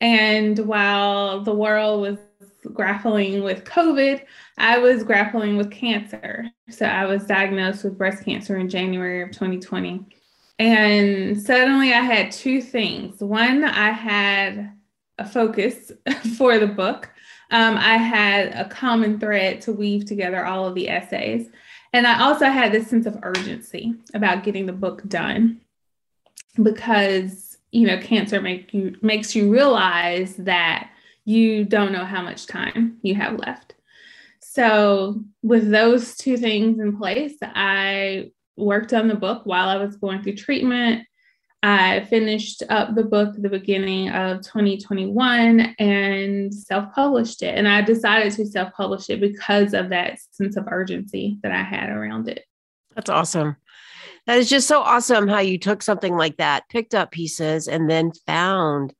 And 0.01 0.59
while 0.61 1.43
the 1.43 1.53
world 1.53 2.01
was 2.01 2.19
grappling 2.73 3.43
with 3.43 3.65
COVID, 3.65 4.25
I 4.57 4.79
was 4.79 5.05
grappling 5.05 5.57
with 5.57 5.71
cancer. 5.71 6.47
So 6.71 6.87
I 6.87 7.07
was 7.07 7.25
diagnosed 7.25 7.85
with 7.85 7.99
breast 7.99 8.25
cancer 8.25 8.57
in 8.57 8.69
January 8.69 9.23
of 9.23 9.31
2020. 9.31 10.05
And 10.59 11.41
suddenly 11.41 11.93
I 11.93 12.01
had 12.01 12.33
two 12.33 12.61
things. 12.61 13.21
One, 13.21 13.65
I 13.65 13.91
had 13.91 14.73
a 15.19 15.27
focus 15.27 15.93
for 16.37 16.59
the 16.59 16.67
book. 16.67 17.11
Um, 17.51 17.77
I 17.79 17.97
had 17.97 18.49
a 18.55 18.69
common 18.69 19.19
thread 19.19 19.61
to 19.63 19.73
weave 19.73 20.05
together 20.05 20.45
all 20.45 20.67
of 20.67 20.75
the 20.75 20.89
essays. 20.89 21.49
And 21.93 22.07
I 22.07 22.23
also 22.23 22.47
had 22.47 22.73
this 22.73 22.89
sense 22.89 23.07
of 23.07 23.19
urgency 23.23 23.95
about 24.13 24.45
getting 24.45 24.67
the 24.67 24.73
book 24.73 25.03
done 25.09 25.61
because, 26.63 27.57
you 27.71 27.87
know, 27.87 27.99
cancer 27.99 28.41
make 28.41 28.75
you, 28.75 28.97
makes 29.01 29.35
you 29.35 29.51
realize 29.51 30.37
that 30.37 30.91
you 31.29 31.63
don't 31.63 31.93
know 31.93 32.07
how 32.07 32.23
much 32.23 32.47
time 32.47 32.97
you 33.03 33.15
have 33.15 33.39
left. 33.39 33.75
So, 34.41 35.21
with 35.43 35.71
those 35.71 36.17
two 36.17 36.39
things 36.39 36.81
in 36.81 36.97
place, 36.97 37.37
I 37.43 38.31
worked 38.57 38.95
on 38.95 39.09
the 39.09 39.15
book 39.15 39.43
while 39.45 39.69
I 39.69 39.77
was 39.77 39.97
going 39.97 40.23
through 40.23 40.37
treatment. 40.37 41.07
I 41.63 42.07
finished 42.09 42.63
up 42.71 42.95
the 42.95 43.05
book 43.05 43.35
the 43.37 43.51
beginning 43.51 44.09
of 44.09 44.41
2021 44.41 45.75
and 45.79 46.55
self 46.55 46.95
published 46.95 47.43
it. 47.43 47.59
And 47.59 47.69
I 47.69 47.83
decided 47.83 48.33
to 48.33 48.47
self 48.47 48.73
publish 48.73 49.11
it 49.11 49.21
because 49.21 49.75
of 49.75 49.91
that 49.91 50.19
sense 50.31 50.57
of 50.57 50.67
urgency 50.71 51.39
that 51.43 51.53
I 51.53 51.63
had 51.63 51.91
around 51.91 52.29
it. 52.29 52.45
That's 52.95 53.11
awesome. 53.11 53.57
That 54.27 54.39
is 54.39 54.49
just 54.49 54.67
so 54.67 54.81
awesome 54.81 55.29
how 55.29 55.41
you 55.41 55.59
took 55.59 55.83
something 55.83 56.17
like 56.17 56.39
that, 56.39 56.71
picked 56.71 56.95
up 56.95 57.11
pieces, 57.11 57.69
and 57.69 57.91
then 57.91 58.13
found 58.27 58.95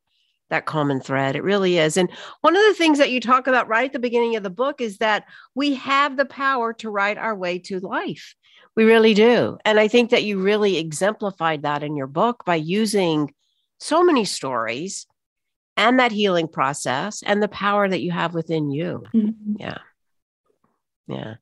that 0.51 0.67
common 0.67 1.01
thread. 1.01 1.37
It 1.37 1.43
really 1.43 1.79
is. 1.79 1.97
And 1.97 2.11
one 2.41 2.57
of 2.57 2.63
the 2.63 2.75
things 2.75 2.99
that 2.99 3.11
you 3.11 3.21
talk 3.21 3.47
about 3.47 3.69
right 3.69 3.87
at 3.87 3.93
the 3.93 3.99
beginning 3.99 4.37
of 4.37 4.43
the 4.43 4.51
book 4.51 4.81
is 4.81 4.99
that 4.99 5.25
we 5.55 5.75
have 5.75 6.17
the 6.17 6.25
power 6.25 6.73
to 6.75 6.91
write 6.91 7.19
our 7.19 7.35
way 7.35 7.59
to 7.61 7.81
life. 7.81 8.35
We 8.77 8.85
really 8.85 9.15
do. 9.15 9.59
And 9.65 9.81
I 9.81 9.89
think 9.89 10.11
that 10.11 10.25
you 10.25 10.41
really 10.41 10.79
exemplified 10.79 11.63
that 11.63 11.83
in 11.83 11.97
your 11.97 12.07
book 12.07 12.45
by 12.45 12.55
using 12.55 13.35
so 13.79 14.03
many 14.03 14.25
stories 14.25 15.07
and 15.77 15.99
that 16.01 16.13
healing 16.13 16.49
process 16.49 17.23
and 17.25 17.43
the 17.43 17.49
power 17.49 17.89
that 17.89 18.01
you 18.01 18.11
have 18.11 18.35
within 18.35 18.71
you. 18.71 19.05
Mm-hmm. 19.15 19.55
Yeah. 19.59 19.79
Yeah. 21.09 21.37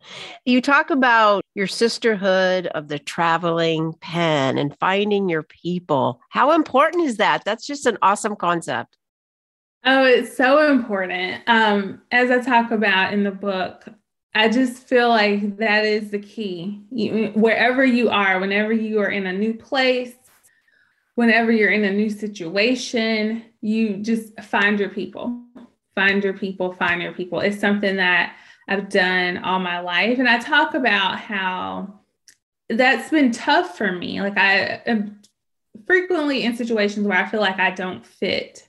You 0.44 0.62
talk 0.62 0.90
about 0.90 1.42
your 1.54 1.66
sisterhood 1.66 2.68
of 2.68 2.86
the 2.86 3.00
traveling 3.00 3.94
pen 4.00 4.58
and 4.58 4.78
finding 4.78 5.28
your 5.28 5.42
people. 5.42 6.20
How 6.30 6.52
important 6.52 7.04
is 7.04 7.16
that? 7.16 7.44
That's 7.44 7.66
just 7.66 7.84
an 7.84 7.98
awesome 8.00 8.36
concept. 8.36 8.96
Oh, 9.84 10.04
it's 10.04 10.36
so 10.36 10.70
important. 10.70 11.42
Um, 11.48 12.02
as 12.12 12.30
I 12.30 12.40
talk 12.40 12.70
about 12.70 13.12
in 13.12 13.24
the 13.24 13.32
book, 13.32 13.88
I 14.34 14.48
just 14.48 14.86
feel 14.86 15.08
like 15.08 15.58
that 15.58 15.84
is 15.84 16.10
the 16.10 16.18
key. 16.18 16.82
You, 16.92 17.28
wherever 17.34 17.84
you 17.84 18.08
are, 18.10 18.38
whenever 18.38 18.72
you 18.72 19.00
are 19.00 19.10
in 19.10 19.26
a 19.26 19.32
new 19.32 19.54
place, 19.54 20.14
whenever 21.16 21.50
you're 21.50 21.70
in 21.70 21.84
a 21.84 21.92
new 21.92 22.10
situation, 22.10 23.44
you 23.60 23.96
just 23.96 24.38
find 24.42 24.78
your 24.78 24.90
people. 24.90 25.40
Find 25.94 26.22
your 26.22 26.34
people, 26.34 26.74
find 26.74 27.02
your 27.02 27.12
people. 27.12 27.40
It's 27.40 27.58
something 27.58 27.96
that 27.96 28.36
I've 28.68 28.88
done 28.88 29.38
all 29.38 29.58
my 29.58 29.80
life. 29.80 30.18
And 30.18 30.28
I 30.28 30.38
talk 30.38 30.74
about 30.74 31.18
how 31.18 32.00
that's 32.68 33.10
been 33.10 33.32
tough 33.32 33.76
for 33.76 33.92
me. 33.92 34.20
Like 34.20 34.38
I 34.38 34.82
am 34.86 35.20
frequently 35.86 36.42
in 36.42 36.56
situations 36.56 37.06
where 37.06 37.18
I 37.18 37.28
feel 37.28 37.40
like 37.40 37.58
I 37.58 37.70
don't 37.70 38.04
fit. 38.04 38.66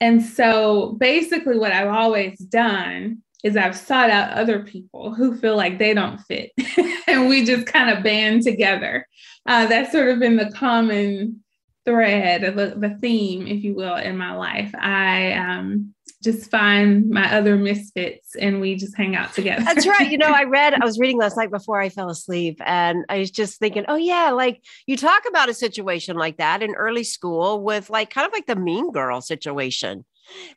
And 0.00 0.22
so 0.22 0.96
basically, 0.98 1.58
what 1.58 1.72
I've 1.72 1.92
always 1.92 2.38
done 2.38 3.22
is 3.44 3.56
I've 3.56 3.76
sought 3.76 4.10
out 4.10 4.32
other 4.32 4.60
people 4.60 5.14
who 5.14 5.36
feel 5.36 5.56
like 5.56 5.78
they 5.78 5.94
don't 5.94 6.18
fit. 6.18 6.52
and 7.06 7.28
we 7.28 7.44
just 7.44 7.66
kind 7.66 7.90
of 7.90 8.04
band 8.04 8.42
together. 8.42 9.06
Uh, 9.46 9.66
that's 9.66 9.92
sort 9.92 10.08
of 10.08 10.20
been 10.20 10.36
the 10.36 10.50
common 10.52 11.42
thread, 11.84 12.42
the, 12.42 12.74
the 12.76 12.98
theme, 13.00 13.46
if 13.46 13.64
you 13.64 13.74
will, 13.74 13.96
in 13.96 14.16
my 14.16 14.34
life. 14.34 14.72
I 14.78 15.32
um, 15.32 15.94
just 16.22 16.50
find 16.50 17.10
my 17.10 17.34
other 17.34 17.56
misfits 17.56 18.36
and 18.36 18.60
we 18.60 18.76
just 18.76 18.96
hang 18.96 19.16
out 19.16 19.34
together. 19.34 19.64
That's 19.64 19.86
right. 19.86 20.10
You 20.10 20.18
know, 20.18 20.32
I 20.32 20.44
read, 20.48 20.74
I 20.74 20.84
was 20.84 20.98
reading 20.98 21.18
last 21.18 21.36
night 21.36 21.50
before 21.50 21.80
I 21.80 21.88
fell 21.88 22.08
asleep 22.08 22.60
and 22.64 23.04
I 23.08 23.18
was 23.18 23.30
just 23.30 23.58
thinking, 23.58 23.84
oh, 23.88 23.96
yeah, 23.96 24.30
like 24.30 24.62
you 24.86 24.96
talk 24.96 25.22
about 25.28 25.48
a 25.48 25.54
situation 25.54 26.16
like 26.16 26.36
that 26.36 26.62
in 26.62 26.74
early 26.74 27.04
school 27.04 27.62
with 27.62 27.90
like 27.90 28.10
kind 28.10 28.26
of 28.26 28.32
like 28.32 28.46
the 28.46 28.56
mean 28.56 28.92
girl 28.92 29.20
situation. 29.20 30.04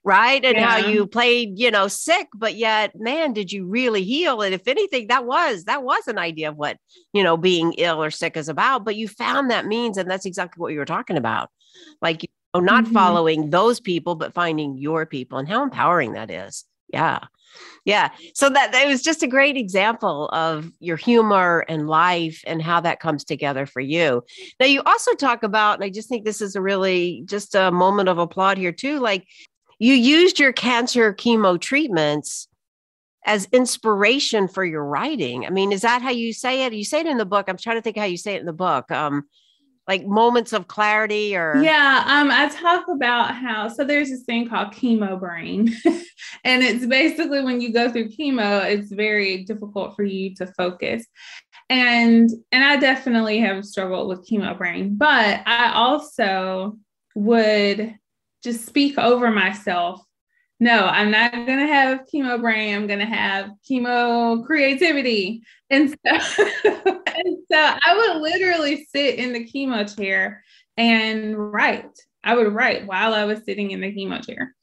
Right. 0.04 0.44
And 0.44 0.58
yeah. 0.58 0.68
how 0.68 0.88
you 0.88 1.08
played, 1.08 1.58
you 1.60 1.72
know, 1.72 1.88
sick, 1.88 2.28
but 2.36 2.56
yet, 2.56 2.92
man, 2.96 3.34
did 3.34 3.52
you 3.52 3.66
really 3.66 4.04
heal? 4.04 4.42
And 4.42 4.54
if 4.54 4.68
anything, 4.68 5.08
that 5.08 5.26
was, 5.26 5.66
that 5.66 5.84
was 5.84 6.08
an 6.08 6.18
idea 6.18 6.50
of 6.50 6.58
what, 6.58 6.78
you 7.14 7.24
know, 7.24 7.38
being 7.38 7.74
ill 7.74 8.04
or 8.04 8.12
sick 8.12 8.38
is 8.38 8.50
about. 8.50 8.86
But 8.86 8.96
you 8.96 9.08
found 9.08 9.52
that 9.52 9.66
means, 9.66 9.98
and 9.98 10.10
that's 10.10 10.26
exactly 10.26 10.62
what 10.62 10.74
you 10.74 10.80
were 10.80 10.86
talking 10.86 11.18
about. 11.18 11.50
Like 12.02 12.30
Oh, 12.56 12.62
not 12.62 12.86
mm-hmm. 12.86 12.94
following 12.94 13.50
those 13.50 13.82
people, 13.82 14.16
but 14.16 14.34
finding 14.34 14.78
your 14.78 15.06
people 15.06 15.38
and 15.38 15.46
how 15.48 15.62
empowering 15.62 16.14
that 16.14 16.32
is. 16.32 16.64
Yeah. 16.88 17.20
Yeah. 17.84 18.12
So 18.34 18.50
that, 18.50 18.72
that 18.72 18.88
was 18.88 19.02
just 19.02 19.24
a 19.24 19.28
great 19.28 19.58
example 19.58 20.30
of 20.30 20.72
your 20.80 20.96
humor 20.96 21.66
and 21.68 21.90
life 21.90 22.42
and 22.48 22.62
how 22.62 22.80
that 22.80 23.02
comes 23.02 23.26
together 23.26 23.66
for 23.66 23.82
you. 23.82 24.24
Now, 24.58 24.68
you 24.68 24.82
also 24.86 25.16
talk 25.16 25.44
about, 25.44 25.76
and 25.76 25.84
I 25.84 25.90
just 25.90 26.08
think 26.08 26.24
this 26.24 26.40
is 26.40 26.56
a 26.56 26.62
really 26.62 27.24
just 27.26 27.56
a 27.56 27.72
moment 27.72 28.08
of 28.08 28.20
applaud 28.20 28.58
here, 28.58 28.72
too. 28.72 29.00
Like 29.00 29.28
you 29.80 29.94
used 29.94 30.40
your 30.40 30.54
cancer 30.54 31.14
chemo 31.14 31.60
treatments 31.60 32.48
as 33.26 33.48
inspiration 33.52 34.48
for 34.48 34.64
your 34.64 34.86
writing. 34.86 35.46
I 35.46 35.50
mean, 35.50 35.72
is 35.72 35.82
that 35.82 36.02
how 36.02 36.12
you 36.12 36.32
say 36.32 36.66
it? 36.66 36.74
You 36.74 36.86
say 36.86 37.00
it 37.00 37.08
in 37.08 37.18
the 37.18 37.26
book. 37.26 37.46
I'm 37.48 37.58
trying 37.58 37.78
to 37.78 37.82
think 37.82 37.98
how 37.98 38.06
you 38.06 38.18
say 38.18 38.36
it 38.36 38.40
in 38.40 38.46
the 38.46 38.54
book. 38.54 38.92
Um, 38.92 39.26
like 39.88 40.06
moments 40.06 40.54
of 40.54 40.68
clarity 40.68 41.36
or 41.36 41.62
yeah 41.62 42.04
um 42.08 42.32
i 42.32 42.48
talk 42.50 42.88
about 42.88 43.36
how 43.36 43.68
so 43.68 43.84
there's 43.84 44.10
this 44.10 44.24
thing 44.24 44.48
called 44.48 44.70
chemo 44.70 45.20
brain 45.20 45.76
and 46.44 46.64
it's 46.64 46.86
basically 46.86 47.44
when 47.44 47.62
you 47.62 47.72
go 47.72 47.92
through 47.92 48.10
chemo 48.10 48.64
it's 48.64 48.92
very 48.92 49.44
difficult 49.44 49.96
for 49.96 50.04
you 50.04 50.34
to 50.34 50.48
focus 50.48 51.06
and 51.70 52.30
and 52.52 52.64
i 52.64 52.78
definitely 52.78 53.40
have 53.40 53.64
struggled 53.66 54.08
with 54.08 54.28
chemo 54.28 54.58
brain 54.58 54.96
but 54.96 55.42
i 55.46 55.72
also 55.74 56.78
would 57.16 57.96
just 58.46 58.66
speak 58.66 58.98
over 58.98 59.30
myself 59.30 60.02
no, 60.60 60.86
I'm 60.86 61.12
not 61.12 61.34
going 61.34 61.60
to 61.60 61.68
have 61.68 62.06
chemo 62.12 62.40
brain. 62.40 62.76
I'm 62.76 62.88
going 62.88 63.00
to 63.00 63.06
have 63.06 63.52
chemo 63.70 64.46
creativity. 64.46 65.44
And 65.70 65.90
so, 65.90 65.96
and 66.64 67.38
so 67.52 67.58
I 67.58 67.96
would 67.98 68.22
literally 68.22 68.86
sit 68.86 69.16
in 69.16 69.34
the 69.34 69.46
chemo 69.46 69.94
chair 69.96 70.44
and 70.78 71.38
write. 71.38 71.92
I 72.24 72.36
would 72.36 72.54
write 72.54 72.88
while 72.88 73.14
I 73.14 73.26
was 73.26 73.44
sitting 73.44 73.72
in 73.72 73.82
the 73.82 73.94
chemo 73.94 74.26
chair 74.26 74.56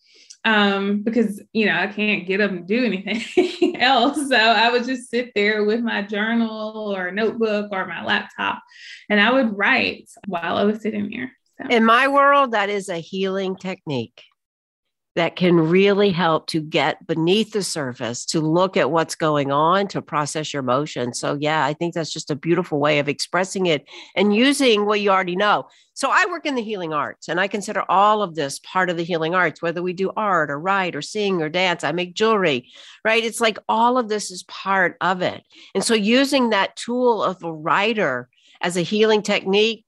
um, 0.45 1.03
because, 1.03 1.43
you 1.53 1.67
know, 1.67 1.77
I 1.77 1.87
can't 1.89 2.27
get 2.27 2.41
up 2.41 2.51
and 2.51 2.67
do 2.67 2.85
anything 2.85 3.77
else. 3.81 4.29
So 4.29 4.37
I 4.37 4.71
would 4.71 4.85
just 4.85 5.11
sit 5.11 5.33
there 5.35 5.65
with 5.65 5.81
my 5.81 6.03
journal 6.03 6.97
or 6.97 7.11
notebook 7.11 7.69
or 7.71 7.87
my 7.87 8.03
laptop 8.03 8.63
and 9.11 9.21
I 9.21 9.31
would 9.31 9.57
write 9.57 10.09
while 10.27 10.57
I 10.57 10.65
was 10.65 10.81
sitting 10.81 11.11
there. 11.11 11.33
So. 11.63 11.77
In 11.77 11.85
my 11.85 12.09
world, 12.09 12.53
that 12.53 12.69
is 12.69 12.89
a 12.89 12.99
healing 12.99 13.57
technique 13.57 14.23
that 15.15 15.37
can 15.37 15.57
really 15.57 16.11
help 16.11 16.47
to 16.47 16.61
get 16.61 17.07
beneath 17.07 17.53
the 17.53 17.63
surface, 17.63 18.25
to 18.25 18.41
look 18.41 18.79
at 18.79 18.91
what's 18.91 19.15
going 19.15 19.53
on, 19.53 19.87
to 19.89 20.01
process 20.01 20.55
your 20.55 20.61
emotions. 20.61 21.19
So, 21.19 21.37
yeah, 21.39 21.67
I 21.67 21.75
think 21.75 21.93
that's 21.93 22.13
just 22.13 22.31
a 22.31 22.37
beautiful 22.37 22.81
way 22.81 22.99
of 22.99 23.11
expressing 23.11 23.67
it 23.67 23.87
and 24.17 24.35
using 24.35 24.87
what 24.87 25.01
you 25.01 25.11
already 25.11 25.37
know. 25.37 25.69
So, 25.93 26.09
I 26.11 26.25
work 26.31 26.47
in 26.47 26.55
the 26.55 26.63
healing 26.63 26.95
arts 26.95 27.29
and 27.29 27.39
I 27.39 27.47
consider 27.47 27.85
all 27.91 28.23
of 28.23 28.35
this 28.35 28.59
part 28.61 28.89
of 28.89 28.97
the 28.97 29.05
healing 29.05 29.35
arts, 29.35 29.61
whether 29.61 29.83
we 29.83 29.93
do 29.93 30.11
art 30.17 30.51
or 30.51 30.59
write 30.59 30.97
or 30.97 31.03
sing 31.03 31.43
or 31.43 31.51
dance. 31.51 31.85
I 31.85 31.93
make 31.93 32.15
jewelry, 32.15 32.69
right? 33.05 33.23
It's 33.23 33.41
like 33.41 33.59
all 33.69 33.99
of 33.99 34.09
this 34.09 34.31
is 34.31 34.45
part 34.45 34.97
of 35.03 35.21
it. 35.21 35.43
And 35.75 35.85
so, 35.85 35.93
using 35.93 36.51
that 36.51 36.77
tool 36.77 37.23
of 37.23 37.45
a 37.45 37.53
writer 37.53 38.31
as 38.63 38.79
a 38.79 38.83
healing 38.83 39.21
technique 39.21 39.85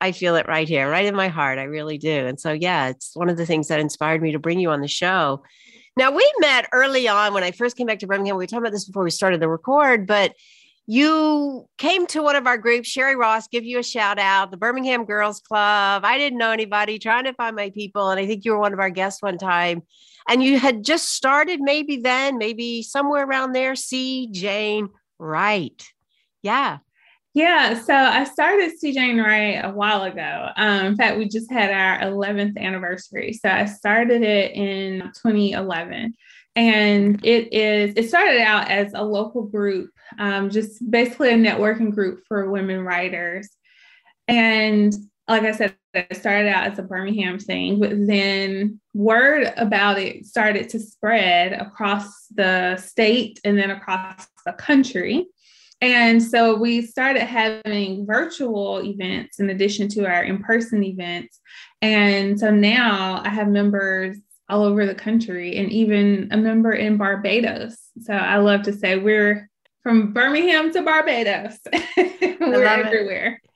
I 0.00 0.12
feel 0.12 0.36
it 0.36 0.48
right 0.48 0.68
here, 0.68 0.90
right 0.90 1.04
in 1.04 1.14
my 1.14 1.28
heart. 1.28 1.58
I 1.58 1.64
really 1.64 1.98
do. 1.98 2.26
And 2.26 2.40
so, 2.40 2.52
yeah, 2.52 2.88
it's 2.88 3.14
one 3.14 3.28
of 3.28 3.36
the 3.36 3.46
things 3.46 3.68
that 3.68 3.80
inspired 3.80 4.22
me 4.22 4.32
to 4.32 4.38
bring 4.38 4.58
you 4.58 4.70
on 4.70 4.80
the 4.80 4.88
show. 4.88 5.42
Now, 5.96 6.10
we 6.10 6.30
met 6.38 6.68
early 6.72 7.08
on 7.08 7.34
when 7.34 7.42
I 7.42 7.50
first 7.50 7.76
came 7.76 7.86
back 7.86 7.98
to 7.98 8.06
Birmingham. 8.06 8.36
We 8.36 8.44
were 8.44 8.46
talking 8.46 8.62
about 8.62 8.72
this 8.72 8.86
before 8.86 9.04
we 9.04 9.10
started 9.10 9.40
the 9.40 9.48
record, 9.48 10.06
but 10.06 10.34
you 10.86 11.68
came 11.78 12.06
to 12.08 12.22
one 12.22 12.36
of 12.36 12.46
our 12.46 12.56
groups, 12.56 12.88
Sherry 12.88 13.14
Ross, 13.14 13.46
give 13.48 13.64
you 13.64 13.78
a 13.78 13.82
shout 13.82 14.18
out, 14.18 14.50
the 14.50 14.56
Birmingham 14.56 15.04
Girls 15.04 15.40
Club. 15.40 16.04
I 16.04 16.18
didn't 16.18 16.38
know 16.38 16.50
anybody, 16.50 16.98
trying 16.98 17.24
to 17.24 17.34
find 17.34 17.54
my 17.54 17.70
people. 17.70 18.10
And 18.10 18.18
I 18.18 18.26
think 18.26 18.44
you 18.44 18.52
were 18.52 18.58
one 18.58 18.72
of 18.72 18.80
our 18.80 18.90
guests 18.90 19.22
one 19.22 19.38
time. 19.38 19.82
And 20.28 20.42
you 20.42 20.58
had 20.58 20.84
just 20.84 21.08
started, 21.14 21.60
maybe 21.60 21.98
then, 21.98 22.38
maybe 22.38 22.82
somewhere 22.82 23.24
around 23.24 23.52
there, 23.52 23.76
See 23.76 24.28
Jane 24.32 24.88
Write. 25.18 25.86
Yeah. 26.42 26.78
Yeah, 27.32 27.80
so 27.80 27.94
I 27.94 28.24
started 28.24 28.76
See 28.76 28.92
Jane 28.92 29.18
Write 29.18 29.64
a 29.64 29.70
while 29.70 30.02
ago. 30.02 30.48
Um, 30.56 30.86
in 30.86 30.96
fact, 30.96 31.16
we 31.16 31.28
just 31.28 31.50
had 31.50 31.70
our 31.70 32.10
11th 32.10 32.58
anniversary. 32.58 33.32
So 33.34 33.48
I 33.48 33.66
started 33.66 34.22
it 34.22 34.52
in 34.52 35.02
2011. 35.22 36.14
And 36.56 37.24
it 37.24 37.52
is, 37.52 37.94
it 37.96 38.08
started 38.08 38.40
out 38.40 38.68
as 38.68 38.92
a 38.94 39.04
local 39.04 39.42
group, 39.42 39.90
um, 40.18 40.50
just 40.50 40.90
basically 40.90 41.30
a 41.30 41.36
networking 41.36 41.94
group 41.94 42.24
for 42.26 42.50
women 42.50 42.80
writers. 42.80 43.48
And 44.26 44.92
like 45.28 45.44
I 45.44 45.52
said, 45.52 45.76
it 45.94 46.16
started 46.16 46.48
out 46.48 46.72
as 46.72 46.78
a 46.80 46.82
Birmingham 46.82 47.38
thing, 47.38 47.78
but 47.78 47.90
then 47.92 48.80
word 48.94 49.52
about 49.56 50.00
it 50.00 50.26
started 50.26 50.68
to 50.70 50.80
spread 50.80 51.52
across 51.52 52.26
the 52.34 52.76
state 52.76 53.38
and 53.44 53.56
then 53.56 53.70
across 53.70 54.26
the 54.44 54.52
country. 54.52 55.26
And 55.80 56.22
so 56.22 56.56
we 56.56 56.82
started 56.82 57.22
having 57.22 58.06
virtual 58.06 58.82
events 58.82 59.40
in 59.40 59.48
addition 59.50 59.88
to 59.90 60.06
our 60.06 60.22
in 60.22 60.42
person 60.42 60.82
events. 60.82 61.40
And 61.80 62.38
so 62.38 62.50
now 62.50 63.22
I 63.24 63.30
have 63.30 63.48
members 63.48 64.18
all 64.48 64.64
over 64.64 64.84
the 64.84 64.94
country 64.94 65.56
and 65.56 65.70
even 65.70 66.28
a 66.32 66.36
member 66.36 66.72
in 66.72 66.96
Barbados. 66.96 67.78
So 68.02 68.12
I 68.12 68.36
love 68.38 68.62
to 68.62 68.72
say 68.72 68.98
we're 68.98 69.48
from 69.82 70.12
Birmingham 70.12 70.72
to 70.72 70.82
Barbados, 70.82 71.58
we're 71.96 72.64
everywhere. 72.64 73.40
It. 73.42 73.50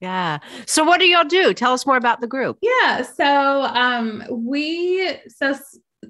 Yeah. 0.00 0.38
So 0.66 0.82
what 0.84 0.98
do 0.98 1.06
y'all 1.06 1.24
do? 1.24 1.52
Tell 1.54 1.72
us 1.72 1.86
more 1.86 1.96
about 1.96 2.20
the 2.20 2.26
group. 2.26 2.58
Yeah. 2.62 3.02
So 3.02 3.62
um 3.62 4.24
we 4.30 5.16
so 5.28 5.54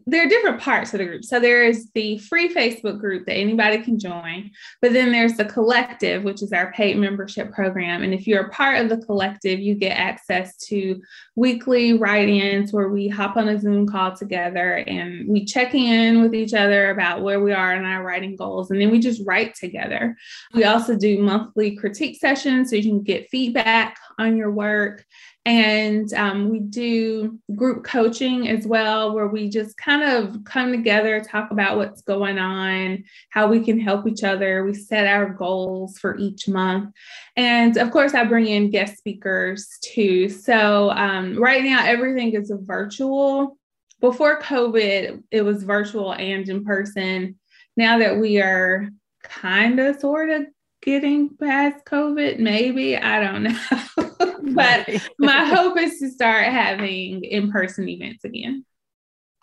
there 0.07 0.25
are 0.25 0.29
different 0.29 0.61
parts 0.61 0.93
of 0.93 0.99
the 0.99 1.05
group. 1.05 1.25
So 1.25 1.39
there 1.39 1.65
is 1.65 1.91
the 1.95 2.19
free 2.19 2.53
Facebook 2.53 3.01
group 3.01 3.27
that 3.27 3.35
anybody 3.35 3.79
can 3.79 3.99
join, 3.99 4.51
but 4.81 4.93
then 4.93 5.13
there's 5.13 5.37
the 5.37 5.45
collective, 5.45 6.25
which 6.25 6.43
is 6.43 6.53
our 6.53 6.73
paid 6.73 6.97
membership 6.97 7.53
program. 7.53 8.03
And 8.03 8.13
if 8.13 8.27
you're 8.27 8.47
a 8.47 8.51
part 8.51 8.81
of 8.81 8.89
the 8.89 9.05
collective, 9.05 9.61
you 9.61 9.75
get 9.75 9.99
access 9.99 10.57
to 10.69 11.01
weekly 11.37 11.93
write 11.93 12.29
ins 12.29 12.73
where 12.73 12.89
we 12.89 13.09
hop 13.09 13.37
on 13.37 13.49
a 13.49 13.61
Zoom 13.61 13.87
call 13.87 14.15
together 14.15 14.77
and 14.87 15.29
we 15.29 15.45
check 15.45 15.75
in 15.75 16.23
with 16.23 16.35
each 16.35 16.55
other 16.55 16.91
about 16.91 17.23
where 17.23 17.41
we 17.41 17.53
are 17.53 17.75
in 17.75 17.85
our 17.85 18.03
writing 18.03 18.37
goals. 18.37 18.71
And 18.71 18.81
then 18.81 18.91
we 18.91 18.99
just 18.99 19.23
write 19.25 19.55
together. 19.55 20.17
We 20.55 20.65
also 20.65 20.97
do 20.97 21.23
monthly 21.23 21.77
critique 21.77 22.19
sessions 22.19 22.71
so 22.71 22.77
you 22.77 22.83
can 22.83 23.03
get 23.03 23.31
feedback 23.31 23.97
on 24.19 24.37
your 24.37 24.51
work. 24.51 25.05
And 25.45 26.13
um, 26.15 26.51
we 26.51 26.61
do 26.61 27.39
group 27.57 27.83
coaching 27.83 28.49
as 28.49 28.65
well, 28.65 29.13
where 29.13 29.27
we 29.27 29.49
just 29.49 29.77
kind 29.77 30.03
of 30.03 30.45
come 30.45 30.71
together, 30.71 31.21
talk 31.21 31.51
about 31.51 31.77
what's 31.77 32.03
going 32.03 32.39
on, 32.39 33.03
how 33.31 33.49
we 33.49 33.59
can 33.65 33.81
help 33.81 34.07
each 34.07 34.23
other. 34.23 34.65
We 34.65 34.75
set 34.75 35.09
our 35.09 35.31
goals 35.31 35.99
for 35.99 36.17
each 36.17 36.47
month. 36.49 36.95
And 37.37 37.77
of 37.77 37.91
course, 37.91 38.15
I 38.15 38.25
bring 38.25 38.47
in 38.47 38.71
guest 38.71 38.99
speakers 38.99 39.69
too. 39.83 40.29
So 40.29 40.91
um, 40.91 41.37
right 41.37 41.65
now, 41.65 41.85
everything 41.85 42.35
is 42.35 42.53
virtual. 42.55 43.59
Before 44.01 44.41
COVID, 44.41 45.25
it 45.33 45.43
was 45.43 45.65
virtual 45.65 46.13
and 46.13 46.49
in 46.49 46.65
person. 46.65 47.39
Now 47.77 47.99
that 47.99 48.17
we 48.17 48.41
are 48.41 48.91
kind 49.25 49.81
of 49.81 49.99
sort 49.99 50.31
of 50.31 50.45
getting 50.83 51.37
past 51.37 51.85
COVID, 51.85 52.39
maybe, 52.39 52.97
I 52.97 53.21
don't 53.21 53.43
know. 53.45 54.09
but 54.55 54.89
my 55.19 55.45
hope 55.47 55.79
is 55.79 55.99
to 55.99 56.11
start 56.11 56.45
having 56.45 57.25
in 57.25 57.51
person 57.51 57.89
events 57.89 58.25
again. 58.25 58.65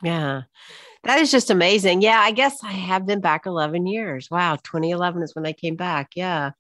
Yeah. 0.04 0.44
That 1.04 1.20
is 1.20 1.32
just 1.32 1.50
amazing. 1.50 2.02
Yeah, 2.02 2.20
I 2.20 2.32
guess 2.32 2.62
I 2.62 2.74
have 2.74 3.06
been 3.06 3.22
back 3.22 3.46
11 3.46 3.88
years. 3.88 4.30
Wow, 4.30 4.58
2011 4.58 5.24
is 5.24 5.34
when 5.34 5.46
I 5.46 5.54
came 5.54 5.78
back. 5.78 6.10
Yeah. 6.14 6.52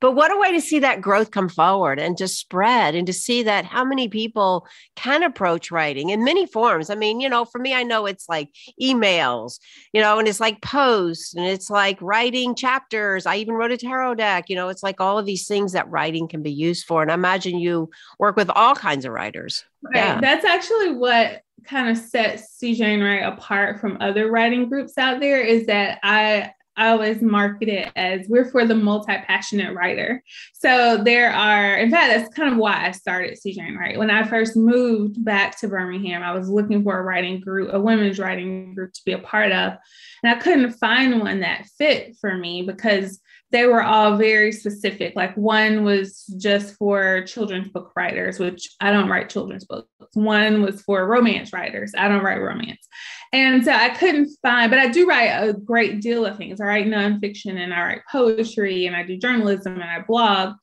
But 0.00 0.12
what 0.12 0.30
a 0.30 0.38
way 0.38 0.52
to 0.52 0.60
see 0.60 0.80
that 0.80 1.00
growth 1.00 1.30
come 1.30 1.48
forward 1.48 1.98
and 1.98 2.14
to 2.18 2.28
spread 2.28 2.94
and 2.94 3.06
to 3.06 3.14
see 3.14 3.42
that 3.44 3.64
how 3.64 3.84
many 3.84 4.08
people 4.08 4.66
can 4.96 5.22
approach 5.22 5.70
writing 5.70 6.10
in 6.10 6.24
many 6.24 6.44
forms. 6.46 6.90
I 6.90 6.94
mean, 6.94 7.20
you 7.20 7.28
know, 7.30 7.46
for 7.46 7.58
me, 7.58 7.72
I 7.72 7.84
know 7.84 8.04
it's 8.04 8.28
like 8.28 8.50
emails, 8.80 9.58
you 9.94 10.02
know, 10.02 10.18
and 10.18 10.28
it's 10.28 10.40
like 10.40 10.60
posts 10.60 11.34
and 11.34 11.46
it's 11.46 11.70
like 11.70 12.00
writing 12.02 12.54
chapters. 12.54 13.24
I 13.24 13.36
even 13.36 13.54
wrote 13.54 13.72
a 13.72 13.78
tarot 13.78 14.16
deck, 14.16 14.50
you 14.50 14.56
know, 14.56 14.68
it's 14.68 14.82
like 14.82 15.00
all 15.00 15.18
of 15.18 15.24
these 15.24 15.46
things 15.46 15.72
that 15.72 15.90
writing 15.90 16.28
can 16.28 16.42
be 16.42 16.52
used 16.52 16.84
for. 16.84 17.00
And 17.00 17.10
I 17.10 17.14
imagine 17.14 17.58
you 17.58 17.88
work 18.18 18.36
with 18.36 18.50
all 18.50 18.74
kinds 18.74 19.06
of 19.06 19.12
writers. 19.12 19.64
Right. 19.82 19.96
Yeah. 19.96 20.20
That's 20.20 20.44
actually 20.44 20.96
what 20.96 21.42
kind 21.64 21.88
of 21.88 21.96
sets. 21.96 22.58
Jane 22.60 23.02
Write 23.02 23.22
apart 23.22 23.80
from 23.80 23.98
other 24.00 24.30
writing 24.30 24.68
groups 24.68 24.98
out 24.98 25.20
there 25.20 25.40
is 25.40 25.66
that 25.66 25.98
I 26.02 26.52
I 26.76 26.88
always 26.88 27.22
market 27.22 27.68
it 27.68 27.90
as 27.96 28.26
we're 28.28 28.50
for 28.50 28.66
the 28.66 28.74
multi-passionate 28.74 29.74
writer. 29.74 30.22
So 30.52 30.98
there 31.02 31.32
are, 31.32 31.76
in 31.76 31.90
fact, 31.90 32.12
that's 32.12 32.34
kind 32.34 32.52
of 32.52 32.58
why 32.58 32.86
I 32.86 32.90
started. 32.90 33.38
Jane 33.42 33.76
Write. 33.76 33.98
When 33.98 34.10
I 34.10 34.24
first 34.24 34.56
moved 34.56 35.24
back 35.24 35.58
to 35.60 35.68
Birmingham, 35.68 36.22
I 36.22 36.34
was 36.34 36.50
looking 36.50 36.82
for 36.82 36.98
a 36.98 37.02
writing 37.02 37.40
group, 37.40 37.72
a 37.72 37.80
women's 37.80 38.18
writing 38.18 38.74
group 38.74 38.92
to 38.92 39.00
be 39.06 39.12
a 39.12 39.18
part 39.18 39.52
of. 39.52 39.74
And 40.22 40.34
I 40.34 40.38
couldn't 40.38 40.72
find 40.72 41.20
one 41.20 41.40
that 41.40 41.66
fit 41.78 42.16
for 42.20 42.36
me 42.36 42.62
because 42.62 43.20
they 43.56 43.64
were 43.64 43.82
all 43.82 44.18
very 44.18 44.52
specific. 44.52 45.16
Like 45.16 45.34
one 45.34 45.82
was 45.82 46.26
just 46.36 46.74
for 46.74 47.22
children's 47.22 47.68
book 47.68 47.90
writers, 47.96 48.38
which 48.38 48.68
I 48.82 48.92
don't 48.92 49.08
write 49.08 49.30
children's 49.30 49.64
books. 49.64 49.88
One 50.12 50.60
was 50.60 50.82
for 50.82 51.06
romance 51.06 51.54
writers. 51.54 51.94
I 51.96 52.08
don't 52.08 52.22
write 52.22 52.42
romance. 52.42 52.86
And 53.32 53.64
so 53.64 53.72
I 53.72 53.88
couldn't 53.88 54.28
find, 54.42 54.70
but 54.70 54.78
I 54.78 54.88
do 54.88 55.06
write 55.06 55.28
a 55.28 55.54
great 55.54 56.02
deal 56.02 56.26
of 56.26 56.36
things. 56.36 56.60
I 56.60 56.64
write 56.64 56.86
nonfiction 56.86 57.56
and 57.56 57.72
I 57.72 57.80
write 57.80 58.02
poetry 58.12 58.84
and 58.84 58.94
I 58.94 59.04
do 59.04 59.16
journalism 59.16 59.80
and 59.80 59.90
I 59.90 60.00
blog. 60.06 60.54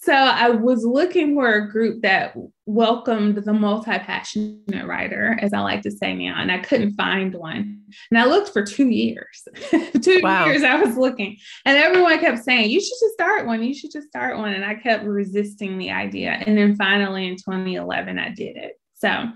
So 0.00 0.12
I 0.12 0.50
was 0.50 0.84
looking 0.84 1.34
for 1.34 1.54
a 1.54 1.68
group 1.68 2.02
that 2.02 2.34
welcomed 2.66 3.36
the 3.36 3.52
multi-passionate 3.52 4.86
writer, 4.86 5.36
as 5.42 5.52
I 5.52 5.58
like 5.58 5.82
to 5.82 5.90
say 5.90 6.14
now, 6.14 6.36
and 6.40 6.52
I 6.52 6.58
couldn't 6.58 6.94
find 6.94 7.34
one. 7.34 7.80
And 8.10 8.18
I 8.18 8.24
looked 8.24 8.50
for 8.50 8.62
two 8.62 8.88
years. 8.88 9.46
two 10.00 10.20
wow. 10.22 10.46
years 10.46 10.62
I 10.62 10.76
was 10.76 10.96
looking, 10.96 11.36
and 11.64 11.76
everyone 11.76 12.20
kept 12.20 12.44
saying, 12.44 12.70
"You 12.70 12.80
should 12.80 12.98
just 13.00 13.14
start 13.14 13.46
one. 13.46 13.62
You 13.64 13.74
should 13.74 13.90
just 13.90 14.06
start 14.06 14.38
one." 14.38 14.54
And 14.54 14.64
I 14.64 14.76
kept 14.76 15.04
resisting 15.04 15.78
the 15.78 15.90
idea. 15.90 16.30
And 16.30 16.56
then 16.56 16.76
finally, 16.76 17.26
in 17.26 17.34
2011, 17.34 18.20
I 18.20 18.28
did 18.28 18.56
it. 18.56 18.80
So, 18.94 19.26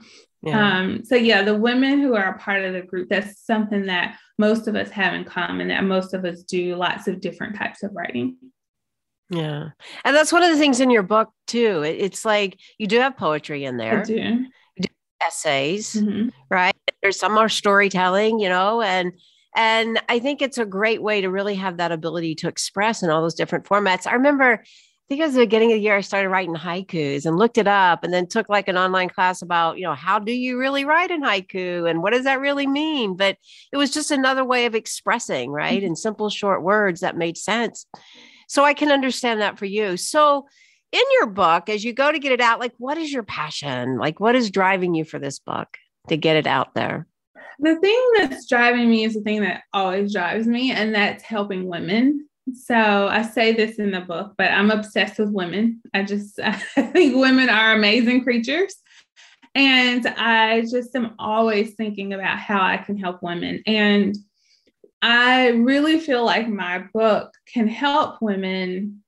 yeah. 0.42 0.78
um, 0.78 1.04
so 1.04 1.16
yeah, 1.16 1.42
the 1.42 1.56
women 1.56 2.00
who 2.00 2.14
are 2.14 2.34
a 2.34 2.38
part 2.38 2.64
of 2.64 2.72
the 2.72 2.82
group, 2.82 3.08
that's 3.08 3.44
something 3.44 3.86
that 3.86 4.16
most 4.38 4.68
of 4.68 4.76
us 4.76 4.90
have 4.90 5.12
in 5.12 5.24
common. 5.24 5.68
That 5.68 5.82
most 5.82 6.14
of 6.14 6.24
us 6.24 6.44
do 6.44 6.76
lots 6.76 7.08
of 7.08 7.20
different 7.20 7.56
types 7.56 7.82
of 7.82 7.90
writing. 7.94 8.36
Yeah. 9.32 9.70
And 10.04 10.14
that's 10.14 10.32
one 10.32 10.42
of 10.42 10.50
the 10.50 10.58
things 10.58 10.80
in 10.80 10.90
your 10.90 11.02
book 11.02 11.30
too. 11.46 11.82
It's 11.82 12.24
like 12.24 12.58
you 12.78 12.86
do 12.86 12.98
have 13.00 13.16
poetry 13.16 13.64
in 13.64 13.78
there. 13.78 14.00
I 14.00 14.04
do. 14.04 14.46
Do 14.80 14.88
essays, 15.26 15.94
mm-hmm. 15.94 16.28
right? 16.50 16.74
There's 17.00 17.18
some 17.18 17.34
more 17.34 17.48
storytelling, 17.48 18.40
you 18.40 18.48
know, 18.48 18.82
and 18.82 19.12
and 19.54 20.00
I 20.08 20.18
think 20.18 20.40
it's 20.40 20.58
a 20.58 20.64
great 20.64 21.02
way 21.02 21.20
to 21.20 21.30
really 21.30 21.54
have 21.56 21.76
that 21.76 21.92
ability 21.92 22.36
to 22.36 22.48
express 22.48 23.02
in 23.02 23.10
all 23.10 23.22
those 23.22 23.34
different 23.34 23.64
formats. 23.64 24.06
I 24.06 24.14
remember 24.14 24.62
I 24.62 25.08
think 25.08 25.20
it 25.20 25.26
was 25.26 25.34
the 25.34 25.40
beginning 25.40 25.72
of 25.72 25.76
the 25.76 25.82
year 25.82 25.96
I 25.96 26.00
started 26.00 26.30
writing 26.30 26.54
haikus 26.54 27.26
and 27.26 27.36
looked 27.36 27.58
it 27.58 27.68
up 27.68 28.02
and 28.02 28.14
then 28.14 28.26
took 28.26 28.48
like 28.48 28.68
an 28.68 28.78
online 28.78 29.10
class 29.10 29.42
about, 29.42 29.76
you 29.76 29.84
know, 29.84 29.94
how 29.94 30.18
do 30.18 30.32
you 30.32 30.58
really 30.58 30.84
write 30.84 31.10
in 31.10 31.22
haiku 31.22 31.90
and 31.90 32.02
what 32.02 32.12
does 32.12 32.24
that 32.24 32.40
really 32.40 32.66
mean? 32.66 33.16
But 33.16 33.36
it 33.72 33.76
was 33.76 33.90
just 33.90 34.10
another 34.10 34.44
way 34.44 34.64
of 34.64 34.74
expressing, 34.74 35.50
right? 35.50 35.78
Mm-hmm. 35.78 35.86
In 35.86 35.96
simple 35.96 36.30
short 36.30 36.62
words 36.62 37.00
that 37.00 37.16
made 37.16 37.36
sense. 37.36 37.86
So 38.52 38.64
I 38.64 38.74
can 38.74 38.90
understand 38.90 39.40
that 39.40 39.58
for 39.58 39.66
you. 39.66 39.96
So 39.96 40.46
in 40.92 41.02
your 41.18 41.26
book, 41.26 41.68
as 41.68 41.84
you 41.84 41.92
go 41.92 42.12
to 42.12 42.18
get 42.18 42.32
it 42.32 42.40
out, 42.40 42.60
like 42.60 42.74
what 42.78 42.98
is 42.98 43.12
your 43.12 43.22
passion? 43.22 43.98
Like 43.98 44.20
what 44.20 44.34
is 44.34 44.50
driving 44.50 44.94
you 44.94 45.04
for 45.04 45.18
this 45.18 45.38
book? 45.38 45.78
to 46.08 46.16
get 46.16 46.36
it 46.36 46.46
out 46.46 46.74
there? 46.74 47.06
The 47.58 47.76
thing 47.76 48.10
that's 48.16 48.48
driving 48.48 48.90
me 48.90 49.04
is 49.04 49.14
the 49.14 49.20
thing 49.20 49.42
that 49.42 49.62
always 49.72 50.12
drives 50.12 50.46
me, 50.46 50.72
and 50.72 50.94
that's 50.94 51.22
helping 51.22 51.68
women. 51.68 52.28
So 52.52 53.08
I 53.08 53.22
say 53.22 53.52
this 53.52 53.76
in 53.76 53.92
the 53.92 54.00
book, 54.00 54.34
but 54.36 54.50
I'm 54.50 54.70
obsessed 54.70 55.18
with 55.18 55.30
women. 55.30 55.80
I 55.94 56.02
just 56.02 56.40
I 56.44 56.52
think 56.52 57.16
women 57.16 57.48
are 57.48 57.72
amazing 57.72 58.24
creatures. 58.24 58.74
And 59.54 60.06
I 60.06 60.62
just 60.62 60.96
am 60.96 61.14
always 61.18 61.74
thinking 61.74 62.14
about 62.14 62.38
how 62.38 62.62
I 62.62 62.78
can 62.78 62.96
help 62.96 63.22
women. 63.22 63.62
And 63.66 64.16
I 65.02 65.48
really 65.48 65.98
feel 65.98 66.24
like 66.24 66.48
my 66.48 66.84
book 66.94 67.32
can 67.52 67.68
help 67.68 68.22
women 68.22 69.02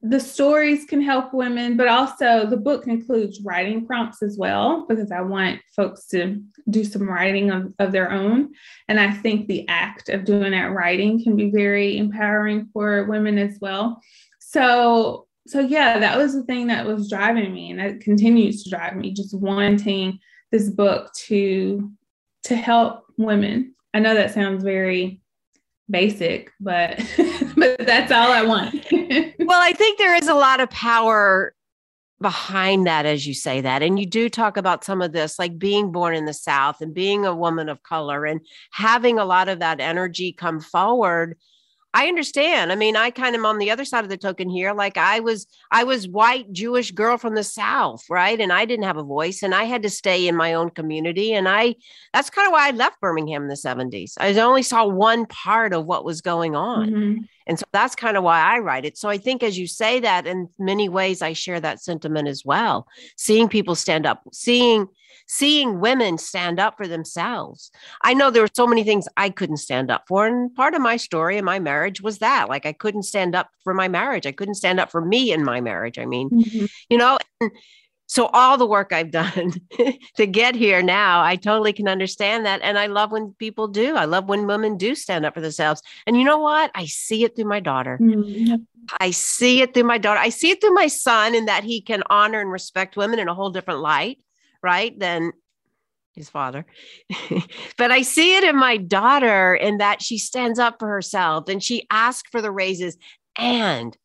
the 0.00 0.20
stories 0.20 0.84
can 0.84 1.02
help 1.02 1.34
women, 1.34 1.76
but 1.76 1.88
also 1.88 2.46
the 2.46 2.56
book 2.56 2.86
includes 2.86 3.40
writing 3.42 3.84
prompts 3.84 4.22
as 4.22 4.36
well, 4.38 4.86
because 4.86 5.10
I 5.10 5.22
want 5.22 5.60
folks 5.74 6.06
to 6.08 6.40
do 6.70 6.84
some 6.84 7.08
writing 7.08 7.50
of, 7.50 7.74
of 7.80 7.90
their 7.90 8.12
own. 8.12 8.50
And 8.86 9.00
I 9.00 9.10
think 9.10 9.48
the 9.48 9.66
act 9.66 10.08
of 10.08 10.24
doing 10.24 10.52
that 10.52 10.72
writing 10.72 11.22
can 11.22 11.34
be 11.34 11.50
very 11.50 11.98
empowering 11.98 12.68
for 12.72 13.04
women 13.06 13.38
as 13.38 13.58
well. 13.60 14.00
So, 14.38 15.26
so 15.48 15.58
yeah, 15.58 15.98
that 15.98 16.16
was 16.16 16.32
the 16.32 16.44
thing 16.44 16.68
that 16.68 16.86
was 16.86 17.10
driving 17.10 17.52
me, 17.52 17.70
and 17.72 17.80
that 17.80 18.00
continues 18.00 18.62
to 18.62 18.70
drive 18.70 18.94
me, 18.94 19.12
just 19.12 19.36
wanting 19.36 20.20
this 20.52 20.70
book 20.70 21.12
to 21.14 21.90
to 22.44 22.54
help 22.54 23.04
women. 23.18 23.74
I 23.94 24.00
know 24.00 24.14
that 24.14 24.34
sounds 24.34 24.62
very 24.62 25.20
basic, 25.90 26.52
but 26.60 26.98
but 27.56 27.78
that's 27.86 28.12
all 28.12 28.30
I 28.30 28.42
want. 28.42 28.74
well, 28.92 29.62
I 29.62 29.72
think 29.74 29.98
there 29.98 30.14
is 30.14 30.28
a 30.28 30.34
lot 30.34 30.60
of 30.60 30.70
power 30.70 31.54
behind 32.20 32.86
that 32.86 33.06
as 33.06 33.26
you 33.26 33.32
say 33.32 33.60
that 33.60 33.80
and 33.80 33.98
you 33.98 34.04
do 34.04 34.28
talk 34.28 34.56
about 34.56 34.82
some 34.82 35.00
of 35.00 35.12
this 35.12 35.38
like 35.38 35.56
being 35.56 35.92
born 35.92 36.16
in 36.16 36.24
the 36.24 36.34
south 36.34 36.80
and 36.80 36.92
being 36.92 37.24
a 37.24 37.34
woman 37.34 37.68
of 37.68 37.82
color 37.84 38.24
and 38.24 38.40
having 38.72 39.20
a 39.20 39.24
lot 39.24 39.48
of 39.48 39.60
that 39.60 39.78
energy 39.78 40.32
come 40.32 40.58
forward 40.58 41.36
I 41.94 42.06
understand. 42.06 42.70
I 42.70 42.74
mean, 42.74 42.96
I 42.96 43.10
kind 43.10 43.34
of 43.34 43.44
on 43.44 43.58
the 43.58 43.70
other 43.70 43.84
side 43.84 44.04
of 44.04 44.10
the 44.10 44.18
token 44.18 44.50
here. 44.50 44.74
Like 44.74 44.96
I 44.98 45.20
was, 45.20 45.46
I 45.70 45.84
was 45.84 46.06
white 46.06 46.52
Jewish 46.52 46.90
girl 46.90 47.16
from 47.16 47.34
the 47.34 47.42
South, 47.42 48.04
right? 48.10 48.38
And 48.38 48.52
I 48.52 48.66
didn't 48.66 48.84
have 48.84 48.98
a 48.98 49.02
voice, 49.02 49.42
and 49.42 49.54
I 49.54 49.64
had 49.64 49.82
to 49.82 49.90
stay 49.90 50.28
in 50.28 50.36
my 50.36 50.54
own 50.54 50.70
community. 50.70 51.32
And 51.32 51.48
I, 51.48 51.76
that's 52.12 52.30
kind 52.30 52.46
of 52.46 52.52
why 52.52 52.68
I 52.68 52.72
left 52.72 53.00
Birmingham 53.00 53.42
in 53.42 53.48
the 53.48 53.54
'70s. 53.54 54.12
I 54.18 54.38
only 54.38 54.62
saw 54.62 54.86
one 54.86 55.26
part 55.26 55.72
of 55.72 55.86
what 55.86 56.04
was 56.04 56.20
going 56.20 56.54
on, 56.54 56.90
mm-hmm. 56.90 57.22
And 57.48 57.58
so 57.58 57.64
that's 57.72 57.94
kind 57.94 58.16
of 58.16 58.22
why 58.22 58.40
I 58.40 58.58
write 58.58 58.84
it. 58.84 58.98
So 58.98 59.08
I 59.08 59.18
think, 59.18 59.42
as 59.42 59.58
you 59.58 59.66
say 59.66 60.00
that, 60.00 60.26
in 60.26 60.48
many 60.58 60.88
ways, 60.88 61.22
I 61.22 61.32
share 61.32 61.60
that 61.60 61.82
sentiment 61.82 62.28
as 62.28 62.44
well. 62.44 62.86
Seeing 63.16 63.48
people 63.48 63.74
stand 63.74 64.06
up, 64.06 64.22
seeing 64.32 64.86
seeing 65.30 65.78
women 65.78 66.16
stand 66.16 66.58
up 66.58 66.76
for 66.76 66.88
themselves. 66.88 67.70
I 68.02 68.14
know 68.14 68.30
there 68.30 68.42
were 68.42 68.48
so 68.54 68.66
many 68.66 68.82
things 68.82 69.06
I 69.16 69.28
couldn't 69.28 69.58
stand 69.58 69.90
up 69.90 70.04
for. 70.08 70.26
And 70.26 70.54
part 70.54 70.74
of 70.74 70.80
my 70.80 70.96
story 70.96 71.36
in 71.36 71.44
my 71.44 71.58
marriage 71.58 72.00
was 72.00 72.18
that 72.18 72.48
like 72.48 72.64
I 72.64 72.72
couldn't 72.72 73.02
stand 73.02 73.34
up 73.34 73.50
for 73.62 73.74
my 73.74 73.88
marriage. 73.88 74.26
I 74.26 74.32
couldn't 74.32 74.54
stand 74.54 74.80
up 74.80 74.90
for 74.90 75.04
me 75.04 75.32
in 75.32 75.44
my 75.44 75.60
marriage. 75.60 75.98
I 75.98 76.06
mean, 76.06 76.30
mm-hmm. 76.30 76.66
you 76.88 76.96
know, 76.96 77.18
so 78.08 78.26
all 78.32 78.58
the 78.58 78.66
work 78.66 78.92
I've 78.92 79.10
done 79.10 79.52
to 80.16 80.26
get 80.26 80.56
here 80.56 80.82
now, 80.82 81.22
I 81.22 81.36
totally 81.36 81.72
can 81.72 81.88
understand 81.88 82.44
that. 82.46 82.60
And 82.62 82.78
I 82.78 82.86
love 82.86 83.12
when 83.12 83.34
people 83.34 83.68
do. 83.68 83.96
I 83.96 84.06
love 84.06 84.28
when 84.28 84.46
women 84.46 84.76
do 84.76 84.94
stand 84.94 85.24
up 85.24 85.34
for 85.34 85.40
themselves. 85.40 85.82
And 86.06 86.16
you 86.16 86.24
know 86.24 86.38
what? 86.38 86.70
I 86.74 86.86
see 86.86 87.24
it 87.24 87.36
through 87.36 87.44
my 87.44 87.60
daughter. 87.60 87.98
Mm-hmm. 88.00 88.56
I 88.98 89.10
see 89.10 89.62
it 89.62 89.74
through 89.74 89.84
my 89.84 89.98
daughter. 89.98 90.18
I 90.20 90.30
see 90.30 90.50
it 90.50 90.60
through 90.60 90.74
my 90.74 90.88
son 90.88 91.34
in 91.34 91.44
that 91.44 91.64
he 91.64 91.80
can 91.80 92.02
honor 92.10 92.40
and 92.40 92.50
respect 92.50 92.96
women 92.96 93.18
in 93.18 93.28
a 93.28 93.34
whole 93.34 93.50
different 93.50 93.80
light 93.80 94.18
right, 94.62 94.98
than 94.98 95.32
his 96.14 96.28
father. 96.28 96.66
but 97.78 97.90
I 97.90 98.02
see 98.02 98.36
it 98.36 98.44
in 98.44 98.56
my 98.56 98.76
daughter 98.76 99.54
in 99.54 99.78
that 99.78 100.02
she 100.02 100.18
stands 100.18 100.58
up 100.58 100.76
for 100.78 100.88
herself 100.88 101.48
and 101.48 101.62
she 101.62 101.86
asks 101.90 102.28
for 102.30 102.42
the 102.42 102.50
raises 102.50 102.96
and 103.38 103.96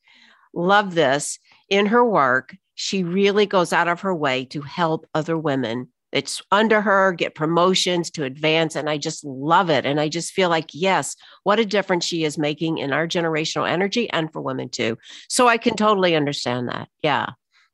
love 0.54 0.94
this 0.94 1.39
in 1.70 1.88
her 1.88 2.06
work. 2.06 2.56
She 2.76 3.04
really 3.04 3.46
goes 3.46 3.74
out 3.74 3.88
of 3.88 4.02
her 4.02 4.16
way 4.16 4.46
to 4.46 4.62
help 4.62 5.06
other 5.14 5.38
women 5.38 5.90
it's 6.12 6.44
under 6.52 6.80
her 6.80 7.12
get 7.12 7.34
promotions 7.34 8.12
to 8.12 8.24
advance 8.24 8.76
and 8.76 8.88
i 8.88 9.00
just 9.00 9.24
love 9.24 9.72
it 9.72 9.84
and 9.84 10.00
i 10.00 10.08
just 10.08 10.32
feel 10.32 10.48
like 10.48 10.70
yes 10.72 11.16
what 11.42 11.58
a 11.58 11.66
difference 11.66 12.06
she 12.06 12.24
is 12.24 12.38
making 12.38 12.78
in 12.78 12.94
our 12.94 13.08
generational 13.08 13.68
energy 13.68 14.08
and 14.12 14.32
for 14.32 14.40
women 14.40 14.70
too 14.70 14.96
so 15.28 15.48
i 15.48 15.58
can 15.58 15.76
totally 15.76 16.16
understand 16.16 16.70
that 16.70 16.88
yeah 17.02 17.32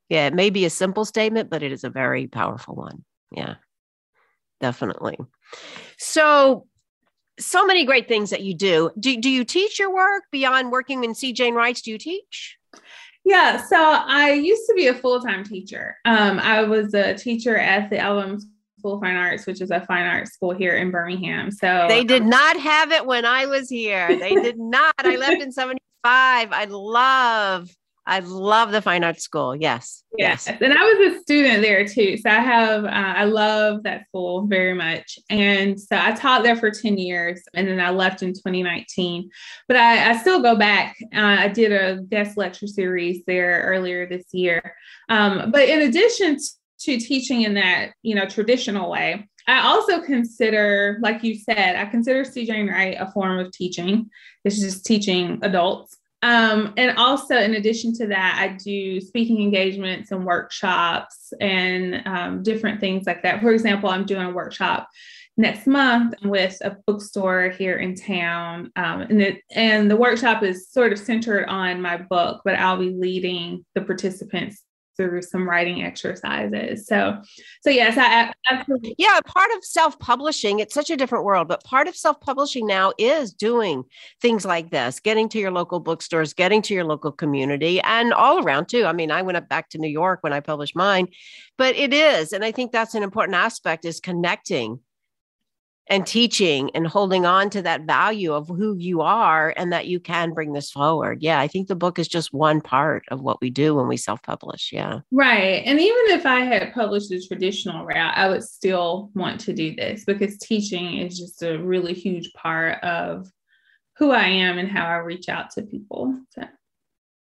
yeah, 0.10 0.26
it 0.26 0.34
may 0.34 0.50
be 0.50 0.66
a 0.66 0.72
simple 0.72 1.06
statement, 1.06 1.50
but 1.50 1.62
it 1.62 1.72
is 1.72 1.84
a 1.84 1.90
very 1.90 2.28
powerful 2.28 2.76
one. 2.76 3.06
Yeah, 3.32 3.56
definitely. 4.60 5.18
So, 6.00 6.66
so 7.40 7.66
many 7.66 7.86
great 7.86 8.08
things 8.08 8.32
that 8.32 8.42
you 8.42 8.56
do. 8.56 8.90
Do, 9.00 9.16
do 9.18 9.30
you 9.30 9.46
teach 9.46 9.78
your 9.78 9.94
work 9.94 10.24
beyond 10.32 10.72
working 10.72 11.04
in 11.04 11.14
See 11.14 11.32
Jane 11.32 11.54
Writes? 11.54 11.84
Do 11.84 11.92
you 11.92 12.00
teach? 12.00 12.58
Yeah, 13.30 13.63
so 13.63 13.78
I 13.78 14.32
used 14.32 14.63
to 14.65 14.74
be 14.74 14.88
a 14.88 14.94
full 14.96 15.22
time 15.22 15.44
teacher. 15.44 15.96
Um, 16.04 16.39
I 16.39 16.63
was 16.63 16.96
a 16.96 17.13
teacher 17.13 17.56
at 17.58 17.92
the 17.92 18.00
Alabama 18.00 18.39
School 18.80 18.96
of 18.96 19.02
Fine 19.02 19.18
Arts, 19.18 19.46
which 19.46 19.62
is 19.62 19.70
a 19.70 19.82
fine 19.82 20.08
arts 20.08 20.32
school 20.32 20.50
here 20.50 20.78
in 20.78 20.89
Birmingham. 20.89 21.52
So 21.52 21.86
they 21.88 22.04
did 22.04 22.26
not 22.26 22.60
have 22.60 22.92
it 22.92 23.06
when 23.06 23.26
I 23.26 23.46
was 23.46 23.70
here. 23.70 24.08
They 24.08 24.34
did 24.34 24.58
not. 24.58 24.96
I 24.98 25.15
left 25.18 25.44
in 25.44 25.52
75. 25.52 25.84
I 26.04 26.65
love 26.70 27.70
I 28.10 28.19
love 28.19 28.72
the 28.72 28.82
fine 28.82 29.04
arts 29.04 29.22
school. 29.22 29.56
Yes. 29.56 30.04
Yes. 30.17 30.48
yes. 30.48 30.58
And 30.60 30.74
I 30.74 30.84
was 30.84 31.13
a 31.13 31.19
student 31.22 31.62
there 31.62 31.88
too. 31.88 32.17
So 32.17 32.28
I 32.28 32.39
have, 32.39 32.84
uh, 32.84 32.88
I 32.88 33.26
love 33.26 33.84
that 33.84 34.08
school 34.08 34.48
very 34.48 34.74
much. 34.74 35.19
And 35.30 35.80
so 35.80 35.95
I 35.95 36.13
taught 36.13 36.41
there 36.41 36.56
for 36.56 36.72
10 36.72 36.98
years 36.98 37.43
and 37.54 37.67
then 37.67 37.80
I 37.80 37.91
left 37.91 38.24
in 38.24 38.34
2019. 38.34 39.30
But 39.67 39.78
I, 39.78 40.10
I 40.10 40.17
still 40.17 40.41
go 40.41 40.56
back. 40.56 40.98
Uh, 41.15 41.19
I 41.19 41.50
did 41.50 41.72
a 41.72 42.02
guest 42.02 42.36
lecture 42.36 42.65
series 42.65 43.22
there 43.28 43.63
earlier 43.67 44.10
this 44.10 44.26
year. 44.34 44.74
Um, 45.08 45.52
but 45.52 45.69
in 45.69 45.82
addition 45.82 46.38
to 46.80 46.98
teaching 46.98 47.43
in 47.43 47.54
that, 47.54 47.91
you 48.02 48.15
know, 48.15 48.26
traditional 48.26 48.89
way, 48.89 49.30
I 49.48 49.67
also 49.67 50.02
consider, 50.02 50.98
like 51.02 51.24
you 51.24 51.36
said, 51.36 51.76
I 51.76 51.86
consider 51.86 52.24
See 52.24 52.48
Jane 52.48 52.69
Write 52.69 52.98
a 53.00 53.12
form 53.12 53.38
of 53.38 53.52
teaching. 53.52 54.10
It's 54.43 54.60
just 54.60 54.84
teaching 54.84 55.39
adults. 55.43 55.99
Um, 56.22 56.74
and 56.76 56.98
also, 56.98 57.38
in 57.38 57.56
addition 57.56 57.94
to 57.96 58.08
that, 58.08 58.38
I 58.40 58.58
do 58.62 59.00
speaking 59.00 59.42
engagements 59.42 60.12
and 60.12 60.26
workshops 60.26 61.32
and 61.40 62.06
um, 62.06 62.44
different 62.44 62.82
things 62.82 63.06
like 63.08 63.24
that. 63.24 63.42
For 63.42 63.52
example, 63.52 63.90
I'm 63.90 64.06
doing 64.06 64.26
a 64.26 64.32
workshop 64.32 64.90
next 65.38 65.66
month 65.66 66.16
with 66.24 66.58
a 66.62 66.76
bookstore 66.86 67.50
here 67.50 67.78
in 67.78 67.96
town, 67.96 68.72
um, 68.76 69.02
and 69.02 69.22
it, 69.22 69.42
and 69.52 69.90
the 69.90 69.96
workshop 69.96 70.44
is 70.44 70.70
sort 70.70 70.92
of 70.92 71.00
centered 71.00 71.48
on 71.48 71.82
my 71.82 71.96
book, 71.96 72.42
but 72.44 72.56
I'll 72.56 72.78
be 72.78 72.90
leading 72.90 73.66
the 73.74 73.82
participants 73.82 74.62
through 75.00 75.22
some 75.22 75.48
writing 75.48 75.82
exercises. 75.82 76.86
So, 76.86 77.22
so 77.62 77.70
yes, 77.70 77.98
I 77.98 78.34
absolutely. 78.52 78.96
Yeah, 78.98 79.18
part 79.26 79.50
of 79.56 79.64
self-publishing, 79.64 80.60
it's 80.60 80.74
such 80.74 80.90
a 80.90 80.98
different 80.98 81.24
world, 81.24 81.48
but 81.48 81.64
part 81.64 81.88
of 81.88 81.96
self-publishing 81.96 82.68
now 82.68 82.92
is 82.98 83.32
doing 83.34 83.86
things 84.22 84.44
like 84.44 84.72
this, 84.72 85.00
getting 85.00 85.30
to 85.30 85.40
your 85.40 85.52
local 85.52 85.80
bookstores, 85.80 86.34
getting 86.34 86.62
to 86.64 86.74
your 86.74 86.84
local 86.84 87.14
community, 87.14 87.80
and 87.82 88.12
all 88.12 88.44
around 88.44 88.68
too. 88.68 88.84
I 88.86 88.92
mean, 88.92 89.10
I 89.10 89.22
went 89.22 89.38
up 89.38 89.48
back 89.48 89.70
to 89.70 89.78
New 89.78 89.88
York 89.88 90.20
when 90.22 90.34
I 90.34 90.42
published 90.42 90.76
mine, 90.76 91.08
but 91.58 91.78
it 91.78 91.94
is, 91.94 92.34
and 92.34 92.44
I 92.44 92.52
think 92.52 92.74
that's 92.74 92.94
an 92.94 93.04
important 93.04 93.38
aspect 93.38 93.86
is 93.86 94.02
connecting 94.02 94.82
and 95.89 96.06
teaching 96.06 96.69
and 96.75 96.86
holding 96.86 97.25
on 97.25 97.49
to 97.49 97.62
that 97.63 97.82
value 97.82 98.34
of 98.34 98.47
who 98.47 98.78
you 98.78 99.02
are 99.02 99.54
and 99.58 99.73
that 99.73 99.88
you 99.88 99.99
can 99.99 100.34
bring 100.34 100.54
this 100.54 100.71
forward. 100.71 101.21
Yeah, 101.21 101.39
I 101.39 101.47
think 101.47 101.67
the 101.67 101.75
book 101.75 101.97
is 101.97 102.08
just 102.08 102.34
one 102.34 102.62
part 102.62 103.04
of 103.10 103.21
what 103.21 103.41
we 103.41 103.49
do 103.49 103.75
when 103.75 103.88
we 103.88 103.97
self 103.97 104.21
publish. 104.21 104.71
Yeah. 104.71 104.99
Right. 105.12 105.63
And 105.65 105.80
even 105.80 106.17
if 106.17 106.25
I 106.25 106.41
had 106.41 106.73
published 106.73 107.10
the 107.10 107.21
traditional 107.25 107.86
route, 107.86 108.15
I 108.15 108.30
would 108.30 108.43
still 108.43 109.10
want 109.15 109.39
to 109.41 109.54
do 109.54 109.75
this 109.75 110.06
because 110.06 110.38
teaching 110.38 110.97
is 110.97 111.17
just 111.17 111.41
a 111.41 111.58
really 111.58 111.93
huge 111.93 112.32
part 112.34 112.84
of 112.84 113.28
who 113.97 114.12
I 114.12 114.25
am 114.25 114.58
and 114.58 114.69
how 114.69 114.86
I 114.86 114.97
reach 114.97 115.28
out 115.28 115.49
to 115.52 115.63
people. 115.63 116.19
So. 116.30 116.43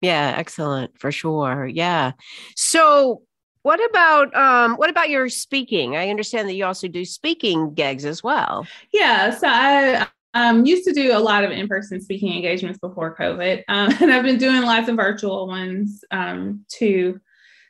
Yeah, 0.02 0.36
excellent 0.38 1.00
for 1.00 1.12
sure. 1.12 1.66
Yeah. 1.66 2.12
So 2.56 3.24
what 3.64 3.80
about 3.90 4.36
um 4.36 4.76
what 4.76 4.90
about 4.90 5.10
your 5.10 5.30
speaking? 5.30 5.96
I 5.96 6.10
understand 6.10 6.48
that 6.48 6.54
you 6.54 6.66
also 6.66 6.88
do 6.88 7.06
speaking 7.06 7.74
gigs 7.74 8.06
as 8.06 8.24
well. 8.24 8.66
Yeah, 8.94 9.32
so 9.32 9.48
I 9.48 10.08
um, 10.34 10.66
used 10.66 10.86
to 10.86 10.94
do 10.94 11.18
a 11.18 11.20
lot 11.20 11.44
of 11.44 11.52
in-person 11.52 12.02
speaking 12.02 12.34
engagements 12.34 12.80
before 12.80 13.16
COVID, 13.18 13.64
um, 13.68 13.94
and 14.02 14.12
I've 14.12 14.24
been 14.24 14.38
doing 14.38 14.62
lots 14.62 14.88
of 14.88 14.96
virtual 14.96 15.48
ones 15.48 16.04
um, 16.12 16.66
too 16.70 17.20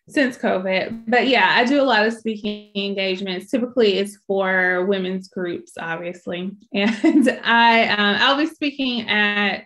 since 0.08 0.38
COVID. 0.38 1.04
But 1.08 1.28
yeah, 1.28 1.54
I 1.56 1.66
do 1.66 1.82
a 1.82 1.84
lot 1.84 2.06
of 2.06 2.14
speaking 2.14 2.72
engagements. 2.76 3.50
Typically, 3.50 3.94
it's 3.94 4.18
for 4.28 4.86
women's 4.86 5.28
groups, 5.28 5.74
obviously, 5.80 6.52
and 6.74 7.40
I 7.44 7.88
um, 7.90 8.16
I'll 8.20 8.38
be 8.38 8.48
speaking 8.48 9.10
at 9.10 9.66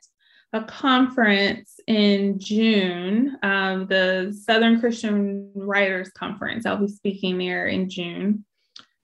a 0.54 0.64
conference 0.64 1.80
in 1.88 2.40
June, 2.40 3.38
um, 3.42 3.88
the 3.88 4.38
Southern 4.46 4.80
Christian 4.80 5.52
Writers 5.56 6.12
Conference. 6.12 6.66
I'll 6.66 6.78
be 6.78 6.88
speaking 6.88 7.40
there 7.40 7.68
in 7.68 7.90
June. 7.90 8.46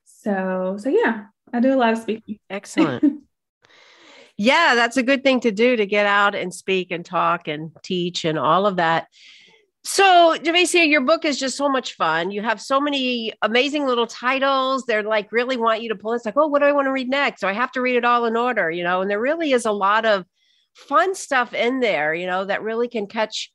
So 0.05 0.77
so 0.79 0.89
yeah, 0.89 1.25
I 1.51 1.59
do 1.59 1.73
a 1.73 1.75
lot 1.75 1.93
of 1.93 1.99
speaking. 1.99 2.39
Excellent. 2.49 3.23
yeah, 4.37 4.75
that's 4.75 4.97
a 4.97 5.03
good 5.03 5.23
thing 5.23 5.39
to 5.41 5.51
do 5.51 5.75
to 5.75 5.85
get 5.85 6.05
out 6.05 6.35
and 6.35 6.53
speak 6.53 6.91
and 6.91 7.03
talk 7.03 7.47
and 7.47 7.71
teach 7.83 8.25
and 8.25 8.37
all 8.37 8.67
of 8.67 8.75
that. 8.75 9.07
So, 9.83 10.35
Javacia, 10.37 10.87
your 10.87 11.01
book 11.01 11.23
is 11.23 11.39
just 11.39 11.57
so 11.57 11.69
much 11.69 11.93
fun. 11.93 12.31
You 12.31 12.41
have 12.41 12.61
so 12.61 12.81
many 12.81 13.33
amazing 13.41 13.87
little 13.87 14.05
titles. 14.05 14.83
They're 14.83 15.03
like 15.03 15.31
really 15.31 15.57
want 15.57 15.81
you 15.81 15.89
to 15.89 15.95
pull. 15.95 16.13
It's 16.13 16.25
like, 16.25 16.37
oh, 16.37 16.47
what 16.47 16.59
do 16.59 16.65
I 16.65 16.73
want 16.73 16.85
to 16.87 16.91
read 16.91 17.09
next? 17.09 17.39
So 17.39 17.47
I 17.47 17.53
have 17.53 17.71
to 17.71 17.81
read 17.81 17.95
it 17.95 18.05
all 18.05 18.25
in 18.25 18.35
order, 18.35 18.69
you 18.69 18.83
know. 18.83 19.01
And 19.01 19.09
there 19.09 19.21
really 19.21 19.51
is 19.53 19.65
a 19.65 19.71
lot 19.71 20.05
of 20.05 20.25
fun 20.87 21.15
stuff 21.15 21.53
in 21.53 21.79
there, 21.79 22.13
you 22.13 22.27
know, 22.27 22.45
that 22.45 22.61
really 22.61 22.87
can 22.87 23.07
catch 23.07 23.51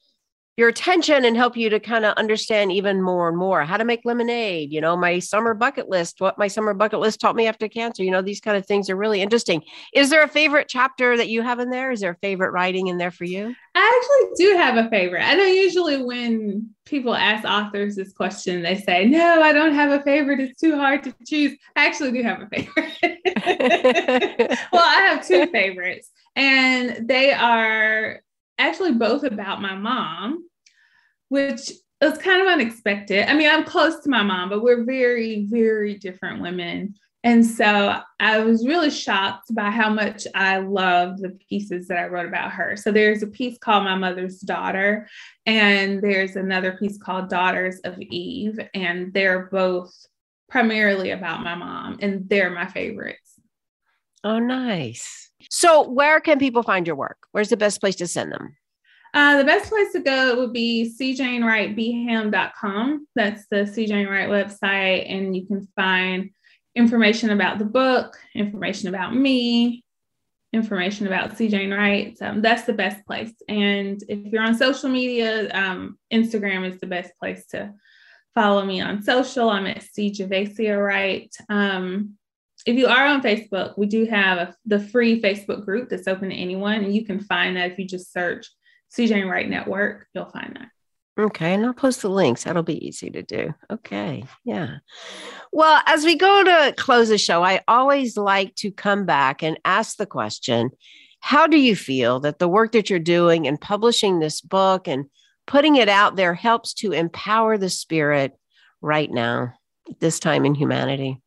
your 0.57 0.69
attention 0.69 1.25
and 1.25 1.37
help 1.37 1.57
you 1.57 1.69
to 1.69 1.81
kind 1.81 2.05
of 2.05 2.15
understand 2.15 2.71
even 2.71 3.03
more 3.03 3.29
and 3.29 3.37
more 3.37 3.65
how 3.65 3.77
to 3.77 3.85
make 3.85 4.01
lemonade 4.05 4.73
you 4.73 4.81
know 4.81 4.97
my 4.97 5.19
summer 5.19 5.53
bucket 5.53 5.89
list 5.89 6.21
what 6.21 6.39
my 6.39 6.47
summer 6.47 6.73
bucket 6.73 7.01
list 7.01 7.21
taught 7.21 7.35
me 7.35 7.47
after 7.47 7.69
cancer 7.69 8.05
you 8.05 8.11
know 8.11 8.23
these 8.23 8.41
kind 8.41 8.57
of 8.57 8.65
things 8.67 8.89
are 8.89 8.97
really 8.97 9.21
interesting. 9.21 9.63
Is 9.93 10.11
there 10.11 10.23
a 10.23 10.29
favorite 10.29 10.69
chapter 10.69 11.17
that 11.17 11.29
you 11.29 11.43
have 11.43 11.59
in 11.61 11.71
there? 11.71 11.91
Is 11.91 12.01
there 12.01 12.13
a 12.13 12.17
favorite 12.17 12.53
writing 12.53 12.87
in 12.89 12.99
there 12.99 13.11
for 13.11 13.25
you? 13.25 13.55
I 13.75 14.01
actually 14.01 14.47
do 14.47 14.57
have 14.57 14.77
a 14.77 14.89
favorite. 14.89 15.23
I 15.23 15.35
know 15.35 15.45
usually 15.45 16.03
when 16.03 16.71
people 16.85 17.15
ask 17.15 17.45
authors 17.45 17.97
this 17.97 18.13
question 18.13 18.63
they 18.63 18.77
say 18.77 19.07
no 19.07 19.41
i 19.41 19.53
don't 19.53 19.75
have 19.75 19.91
a 19.91 20.03
favorite. 20.03 20.41
It's 20.41 20.61
too 20.61 20.77
hard 20.77 21.03
to 21.05 21.15
choose. 21.27 21.57
I 21.75 21.87
actually 21.87 22.13
do 22.13 22.23
have 22.23 22.43
a 22.43 22.47
favorite 22.55 23.14
well 24.73 24.85
i 24.85 25.07
have 25.09 25.27
two 25.27 25.47
favorites 25.47 26.11
and 26.37 27.09
they 27.09 27.33
are 27.33 28.21
actually 28.59 28.93
both 28.93 29.25
about 29.25 29.63
my 29.63 29.75
mom, 29.75 30.49
which 31.29 31.71
was 32.01 32.19
kind 32.19 32.43
of 32.43 32.49
unexpected. 32.49 33.29
I 33.29 33.35
mean, 33.35 33.49
I'm 33.49 33.65
close 33.65 34.01
to 34.01 34.11
my 34.11 34.23
mom, 34.23 34.49
but 34.49 34.63
we're 34.63 34.85
very, 34.85 35.47
very 35.49 35.95
different 35.95 36.43
women. 36.43 36.95
And 37.23 37.47
so 37.47 38.01
I 38.21 38.41
was 38.41 38.67
really 38.67 38.91
shocked 38.91 39.55
by 39.55 39.71
how 39.71 39.89
much 39.89 40.27
I 40.35 40.59
loved 40.59 41.23
the 41.23 41.31
pieces 41.49 41.89
that 41.89 41.97
I 41.97 42.07
wrote 42.07 42.27
about 42.27 42.53
her. 42.53 42.77
So 42.77 42.93
there's 42.93 43.23
a 43.23 43.27
piece 43.27 43.57
called 43.57 43.85
My 43.85 43.95
Mother's 43.95 44.41
Daughter, 44.41 45.09
and 45.47 46.03
there's 46.03 46.37
another 46.37 46.73
piece 46.73 46.99
called 46.99 47.31
Daughters 47.31 47.81
of 47.85 47.99
Eve. 47.99 48.61
And 48.75 49.11
they're 49.15 49.47
both 49.47 49.95
primarily 50.49 51.11
about 51.11 51.43
my 51.43 51.55
mom, 51.55 51.99
and 52.01 52.29
they're 52.29 52.51
my 52.51 52.67
favorites. 52.67 53.41
Oh, 54.23 54.39
nice. 54.39 55.31
So, 55.51 55.89
where 55.89 56.21
can 56.21 56.39
people 56.39 56.63
find 56.63 56.87
your 56.87 56.97
work? 56.97 57.19
Where's 57.33 57.51
the 57.51 57.57
best 57.57 57.81
place 57.81 57.97
to 57.97 58.07
send 58.07 58.33
them? 58.33 58.57
Uh, 59.13 59.39
the 59.39 59.45
best 59.45 59.71
place 59.71 59.93
to 59.93 60.01
go 60.01 60.37
would 60.37 60.53
be 60.53 60.93
seejanewritebham.com. 61.01 63.07
That's 63.15 63.47
the 63.51 63.67
See 63.67 63.87
Jane 63.87 64.09
Write 64.09 64.29
website, 64.29 65.09
and 65.09 65.37
you 65.37 65.47
can 65.47 65.69
find 65.77 66.31
information 66.75 67.31
about 67.31 67.61
the 67.61 67.65
book, 67.65 68.19
information 68.35 68.89
about 68.89 69.15
me, 69.15 69.85
information 70.53 71.07
about 71.07 71.37
See 71.37 71.49
Jane 71.49 71.73
Write. 71.73 72.19
So 72.19 72.35
that's 72.39 72.65
the 72.65 72.73
best 72.73 73.07
place. 73.07 73.33
And 73.49 74.03
if 74.09 74.33
you're 74.33 74.43
on 74.43 74.57
social 74.57 74.89
media, 74.89 75.49
um, 75.53 75.97
Instagram 76.13 76.69
is 76.69 76.81
the 76.81 76.89
best 76.89 77.13
place 77.21 77.47
to 77.49 77.73
follow 78.35 78.65
me 78.65 78.81
on 78.81 79.03
social. 79.03 79.49
I'm 79.49 79.67
at 79.67 79.83
C. 79.83 80.11
Javacia 80.11 80.83
Wright. 80.83 81.35
Um, 81.49 82.15
if 82.67 82.77
you 82.77 82.87
are 82.87 83.07
on 83.07 83.23
Facebook, 83.23 83.77
we 83.77 83.87
do 83.87 84.07
have 84.07 84.55
the 84.65 84.81
free 84.81 85.21
Facebook 85.21 85.65
group 85.65 85.89
that's 85.89 86.09
open 86.09 86.31
to 86.31 86.35
anyone, 86.35 86.85
and 86.85 86.95
you 86.95 87.05
can 87.05 87.21
find 87.21 87.57
that 87.57 87.73
if 87.73 87.79
you 87.79 87.87
just 87.87 88.13
search 88.13 88.47
See 88.95 89.09
Jane 89.09 89.27
Write 89.27 89.51
Network, 89.51 90.07
you'll 90.15 90.31
find 90.31 90.55
that. 90.55 90.69
Okay, 91.21 91.55
and 91.55 91.67
I'll 91.67 91.75
post 91.75 92.03
the 92.03 92.09
links. 92.09 92.45
That'll 92.45 92.63
be 92.63 92.87
easy 92.87 93.11
to 93.11 93.25
do. 93.25 93.53
Okay, 93.69 94.23
yeah. 94.45 94.77
Well, 95.51 95.83
as 95.87 96.05
we 96.05 96.15
go 96.15 96.45
to 96.45 96.73
close 96.77 97.09
the 97.09 97.19
show, 97.19 97.43
I 97.43 97.63
always 97.67 98.17
like 98.17 98.55
to 98.57 98.71
come 98.71 99.05
back 99.05 99.43
and 99.43 99.59
ask 99.65 99.97
the 99.97 100.07
question 100.07 100.71
How 101.19 101.49
do 101.49 101.59
you 101.59 101.75
feel 101.75 102.21
that 102.21 102.39
the 102.39 102.47
work 102.47 102.71
that 102.71 102.89
you're 102.89 103.01
doing 103.01 103.49
and 103.49 103.61
publishing 103.61 104.21
this 104.21 104.41
book 104.41 104.87
and 104.87 105.07
putting 105.47 105.77
it 105.77 105.89
out 105.89 106.17
there 106.17 106.35
helps 106.35 106.75
to 106.75 106.93
empower 106.93 107.59
the 107.59 107.71
spirit 107.71 108.33
right 108.81 109.11
now, 109.11 109.55
this 110.01 110.19
time 110.19 110.45
in 110.45 110.55
humanity? 110.55 111.21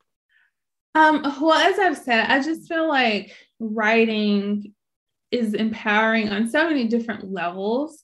Um, 0.95 1.21
well, 1.41 1.53
as 1.53 1.77
I've 1.77 1.97
said, 1.97 2.29
I 2.29 2.41
just 2.41 2.67
feel 2.67 2.87
like 2.87 3.31
writing 3.59 4.73
is 5.31 5.53
empowering 5.53 6.29
on 6.29 6.49
so 6.49 6.67
many 6.67 6.87
different 6.87 7.31
levels. 7.31 8.03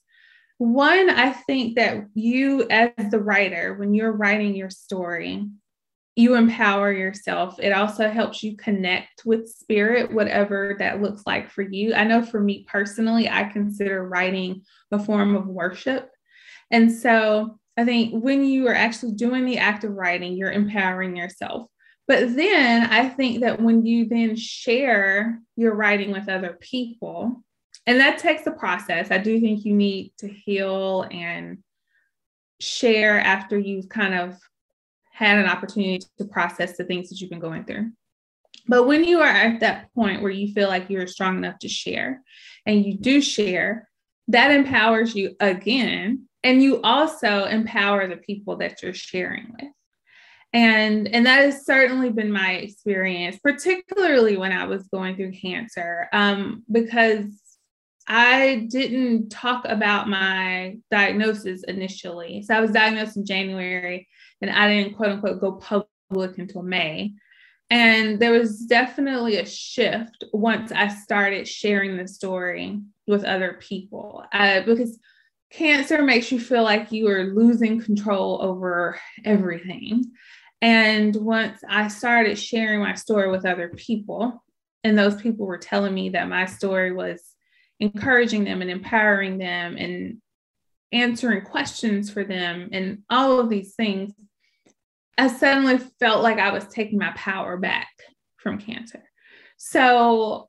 One, 0.58 1.10
I 1.10 1.30
think 1.32 1.76
that 1.76 2.06
you, 2.14 2.68
as 2.68 2.90
the 3.10 3.18
writer, 3.18 3.74
when 3.74 3.94
you're 3.94 4.12
writing 4.12 4.54
your 4.54 4.70
story, 4.70 5.44
you 6.16 6.36
empower 6.36 6.92
yourself. 6.92 7.58
It 7.58 7.72
also 7.72 8.08
helps 8.08 8.42
you 8.42 8.56
connect 8.56 9.24
with 9.24 9.50
spirit, 9.50 10.12
whatever 10.12 10.76
that 10.78 11.02
looks 11.02 11.22
like 11.26 11.50
for 11.50 11.62
you. 11.62 11.94
I 11.94 12.04
know 12.04 12.22
for 12.22 12.40
me 12.40 12.64
personally, 12.68 13.28
I 13.28 13.44
consider 13.44 14.06
writing 14.06 14.62
a 14.92 14.98
form 14.98 15.34
of 15.34 15.46
worship. 15.46 16.08
And 16.70 16.92
so 16.92 17.58
I 17.76 17.84
think 17.84 18.22
when 18.22 18.44
you 18.44 18.68
are 18.68 18.74
actually 18.74 19.12
doing 19.12 19.44
the 19.44 19.58
act 19.58 19.82
of 19.82 19.92
writing, 19.92 20.36
you're 20.36 20.52
empowering 20.52 21.16
yourself. 21.16 21.68
But 22.06 22.36
then 22.36 22.86
I 22.90 23.08
think 23.08 23.40
that 23.40 23.60
when 23.60 23.84
you 23.84 24.06
then 24.06 24.36
share 24.36 25.40
your 25.56 25.74
writing 25.74 26.12
with 26.12 26.28
other 26.28 26.56
people, 26.60 27.42
and 27.86 27.98
that 28.00 28.18
takes 28.18 28.46
a 28.46 28.52
process, 28.52 29.10
I 29.10 29.18
do 29.18 29.40
think 29.40 29.64
you 29.64 29.74
need 29.74 30.12
to 30.18 30.28
heal 30.28 31.06
and 31.10 31.58
share 32.60 33.18
after 33.20 33.58
you've 33.58 33.88
kind 33.88 34.14
of 34.14 34.38
had 35.14 35.38
an 35.38 35.46
opportunity 35.46 36.00
to 36.18 36.24
process 36.24 36.76
the 36.76 36.84
things 36.84 37.08
that 37.08 37.20
you've 37.20 37.30
been 37.30 37.38
going 37.38 37.64
through. 37.64 37.92
But 38.66 38.84
when 38.84 39.04
you 39.04 39.20
are 39.20 39.28
at 39.28 39.60
that 39.60 39.94
point 39.94 40.22
where 40.22 40.30
you 40.30 40.52
feel 40.52 40.68
like 40.68 40.90
you're 40.90 41.06
strong 41.06 41.36
enough 41.36 41.58
to 41.60 41.68
share 41.68 42.22
and 42.66 42.84
you 42.84 42.96
do 42.96 43.20
share, 43.20 43.88
that 44.28 44.50
empowers 44.50 45.14
you 45.14 45.36
again. 45.38 46.26
And 46.42 46.62
you 46.62 46.82
also 46.82 47.44
empower 47.44 48.06
the 48.06 48.16
people 48.16 48.56
that 48.56 48.82
you're 48.82 48.92
sharing 48.92 49.54
with 49.58 49.70
and 50.54 51.08
and 51.08 51.26
that 51.26 51.40
has 51.40 51.66
certainly 51.66 52.10
been 52.10 52.32
my 52.32 52.52
experience 52.52 53.38
particularly 53.42 54.36
when 54.36 54.52
i 54.52 54.64
was 54.64 54.86
going 54.88 55.16
through 55.16 55.32
cancer 55.32 56.08
um, 56.12 56.62
because 56.70 57.26
i 58.06 58.66
didn't 58.70 59.28
talk 59.28 59.64
about 59.66 60.08
my 60.08 60.76
diagnosis 60.90 61.64
initially 61.64 62.42
so 62.42 62.54
i 62.54 62.60
was 62.60 62.70
diagnosed 62.70 63.16
in 63.16 63.26
january 63.26 64.08
and 64.48 64.56
i 64.56 64.68
didn't 64.68 64.94
quote 64.94 65.10
unquote 65.10 65.40
go 65.40 65.52
public 65.52 66.38
until 66.38 66.62
may. 66.62 67.12
And 67.70 68.20
there 68.20 68.30
was 68.30 68.60
definitely 68.66 69.36
a 69.36 69.46
shift 69.46 70.24
once 70.32 70.70
i 70.70 70.88
started 70.88 71.48
sharing 71.48 71.96
the 71.96 72.06
story 72.06 72.80
with 73.06 73.24
other 73.24 73.58
people. 73.60 74.24
Uh, 74.32 74.60
because 74.62 74.98
cancer 75.50 76.02
makes 76.02 76.30
you 76.30 76.40
feel 76.40 76.62
like 76.62 76.92
you 76.92 77.08
are 77.08 77.32
losing 77.34 77.80
control 77.80 78.40
over 78.42 78.98
everything. 79.24 80.04
And 80.60 81.14
once 81.16 81.60
I 81.68 81.88
started 81.88 82.38
sharing 82.38 82.80
my 82.80 82.94
story 82.94 83.30
with 83.30 83.44
other 83.44 83.68
people, 83.68 84.42
and 84.82 84.98
those 84.98 85.20
people 85.20 85.46
were 85.46 85.58
telling 85.58 85.94
me 85.94 86.10
that 86.10 86.28
my 86.28 86.46
story 86.46 86.92
was 86.92 87.22
encouraging 87.80 88.44
them 88.44 88.62
and 88.62 88.70
empowering 88.70 89.38
them 89.38 89.76
and 89.76 90.18
answering 90.92 91.44
questions 91.44 92.10
for 92.10 92.24
them 92.24 92.68
and 92.72 93.02
all 93.10 93.40
of 93.40 93.48
these 93.48 93.74
things, 93.74 94.12
I 95.16 95.28
suddenly 95.28 95.78
felt 96.00 96.22
like 96.22 96.38
I 96.38 96.52
was 96.52 96.66
taking 96.66 96.98
my 96.98 97.12
power 97.14 97.56
back 97.56 97.88
from 98.36 98.58
cancer. 98.58 99.02
So 99.56 100.48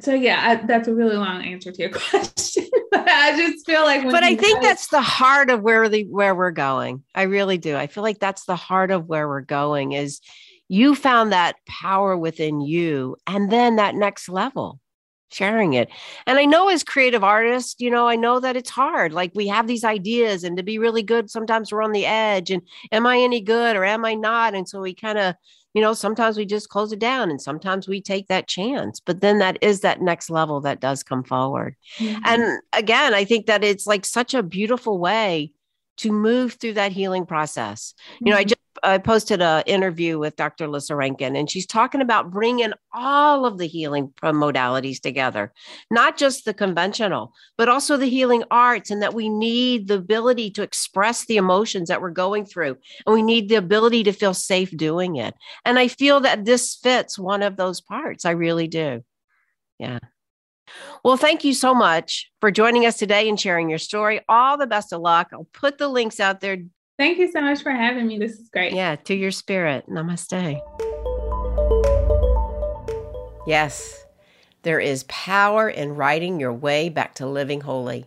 so 0.00 0.14
yeah, 0.14 0.40
I, 0.42 0.66
that's 0.66 0.88
a 0.88 0.94
really 0.94 1.16
long 1.16 1.44
answer 1.44 1.70
to 1.70 1.80
your 1.80 1.90
question. 2.10 2.64
but 2.90 3.08
I 3.08 3.36
just 3.36 3.66
feel 3.66 3.82
like, 3.82 4.02
but 4.10 4.24
I 4.24 4.34
think 4.34 4.62
that's 4.62 4.88
the 4.88 5.00
heart 5.00 5.50
of 5.50 5.62
where 5.62 5.88
the 5.88 6.04
where 6.04 6.34
we're 6.34 6.50
going. 6.50 7.04
I 7.14 7.22
really 7.22 7.58
do. 7.58 7.76
I 7.76 7.86
feel 7.86 8.02
like 8.02 8.18
that's 8.18 8.44
the 8.44 8.56
heart 8.56 8.90
of 8.90 9.06
where 9.06 9.28
we're 9.28 9.42
going. 9.42 9.92
Is 9.92 10.20
you 10.68 10.94
found 10.94 11.32
that 11.32 11.56
power 11.68 12.16
within 12.16 12.60
you, 12.60 13.16
and 13.26 13.50
then 13.50 13.76
that 13.76 13.94
next 13.94 14.28
level, 14.28 14.80
sharing 15.32 15.72
it. 15.74 15.88
And 16.26 16.38
I 16.38 16.44
know 16.44 16.68
as 16.68 16.84
creative 16.84 17.24
artists, 17.24 17.76
you 17.78 17.90
know, 17.90 18.06
I 18.06 18.16
know 18.16 18.40
that 18.40 18.56
it's 18.56 18.70
hard. 18.70 19.12
Like 19.12 19.32
we 19.34 19.48
have 19.48 19.66
these 19.66 19.84
ideas, 19.84 20.44
and 20.44 20.56
to 20.56 20.62
be 20.62 20.78
really 20.78 21.02
good, 21.02 21.30
sometimes 21.30 21.72
we're 21.72 21.82
on 21.82 21.92
the 21.92 22.06
edge. 22.06 22.50
And 22.50 22.62
am 22.90 23.06
I 23.06 23.18
any 23.18 23.40
good 23.40 23.76
or 23.76 23.84
am 23.84 24.04
I 24.04 24.14
not? 24.14 24.54
And 24.54 24.68
so 24.68 24.80
we 24.80 24.94
kind 24.94 25.18
of 25.18 25.34
you 25.74 25.80
know, 25.80 25.94
sometimes 25.94 26.36
we 26.36 26.44
just 26.44 26.68
close 26.68 26.92
it 26.92 26.98
down 26.98 27.30
and 27.30 27.40
sometimes 27.40 27.88
we 27.88 28.00
take 28.00 28.28
that 28.28 28.46
chance. 28.46 29.00
But 29.00 29.20
then 29.20 29.38
that 29.38 29.58
is 29.62 29.80
that 29.80 30.02
next 30.02 30.28
level 30.28 30.60
that 30.60 30.80
does 30.80 31.02
come 31.02 31.24
forward. 31.24 31.76
Mm-hmm. 31.98 32.20
And 32.24 32.60
again, 32.72 33.14
I 33.14 33.24
think 33.24 33.46
that 33.46 33.64
it's 33.64 33.86
like 33.86 34.04
such 34.04 34.34
a 34.34 34.42
beautiful 34.42 34.98
way 34.98 35.52
to 35.98 36.12
move 36.12 36.54
through 36.54 36.74
that 36.74 36.92
healing 36.92 37.26
process. 37.26 37.94
Mm-hmm. 37.94 38.26
You 38.26 38.32
know, 38.32 38.38
I 38.38 38.42
mm-hmm. 38.42 38.48
just 38.48 38.60
I 38.82 38.98
posted 38.98 39.42
an 39.42 39.62
interview 39.66 40.18
with 40.18 40.36
Dr. 40.36 40.68
Lissa 40.68 40.96
Rankin, 40.96 41.36
and 41.36 41.50
she's 41.50 41.66
talking 41.66 42.00
about 42.00 42.30
bringing 42.30 42.72
all 42.92 43.44
of 43.44 43.58
the 43.58 43.66
healing 43.66 44.12
modalities 44.22 45.00
together, 45.00 45.52
not 45.90 46.16
just 46.16 46.44
the 46.44 46.54
conventional, 46.54 47.32
but 47.58 47.68
also 47.68 47.96
the 47.96 48.06
healing 48.06 48.44
arts, 48.50 48.90
and 48.90 49.02
that 49.02 49.14
we 49.14 49.28
need 49.28 49.88
the 49.88 49.96
ability 49.96 50.50
to 50.52 50.62
express 50.62 51.26
the 51.26 51.36
emotions 51.36 51.88
that 51.88 52.00
we're 52.00 52.10
going 52.10 52.44
through, 52.44 52.76
and 53.06 53.14
we 53.14 53.22
need 53.22 53.48
the 53.48 53.56
ability 53.56 54.02
to 54.04 54.12
feel 54.12 54.34
safe 54.34 54.70
doing 54.76 55.16
it. 55.16 55.34
And 55.64 55.78
I 55.78 55.88
feel 55.88 56.20
that 56.20 56.44
this 56.44 56.76
fits 56.76 57.18
one 57.18 57.42
of 57.42 57.56
those 57.56 57.80
parts. 57.80 58.24
I 58.24 58.30
really 58.32 58.68
do. 58.68 59.04
Yeah. 59.78 59.98
Well, 61.04 61.16
thank 61.16 61.44
you 61.44 61.54
so 61.54 61.74
much 61.74 62.30
for 62.40 62.50
joining 62.50 62.86
us 62.86 62.96
today 62.96 63.28
and 63.28 63.38
sharing 63.38 63.68
your 63.68 63.78
story. 63.78 64.20
All 64.28 64.56
the 64.56 64.66
best 64.66 64.92
of 64.92 65.00
luck. 65.00 65.28
I'll 65.32 65.48
put 65.52 65.78
the 65.78 65.88
links 65.88 66.20
out 66.20 66.40
there. 66.40 66.58
Thank 66.98 67.18
you 67.18 67.30
so 67.30 67.40
much 67.40 67.62
for 67.62 67.72
having 67.72 68.06
me. 68.06 68.18
This 68.18 68.32
is 68.32 68.48
great. 68.48 68.72
Yeah, 68.74 68.96
to 68.96 69.14
your 69.14 69.30
spirit. 69.30 69.88
Namaste. 69.88 70.60
Yes, 73.46 74.04
there 74.62 74.78
is 74.78 75.04
power 75.04 75.68
in 75.68 75.96
writing 75.96 76.38
your 76.38 76.52
way 76.52 76.88
back 76.88 77.14
to 77.16 77.26
living 77.26 77.62
holy. 77.62 78.06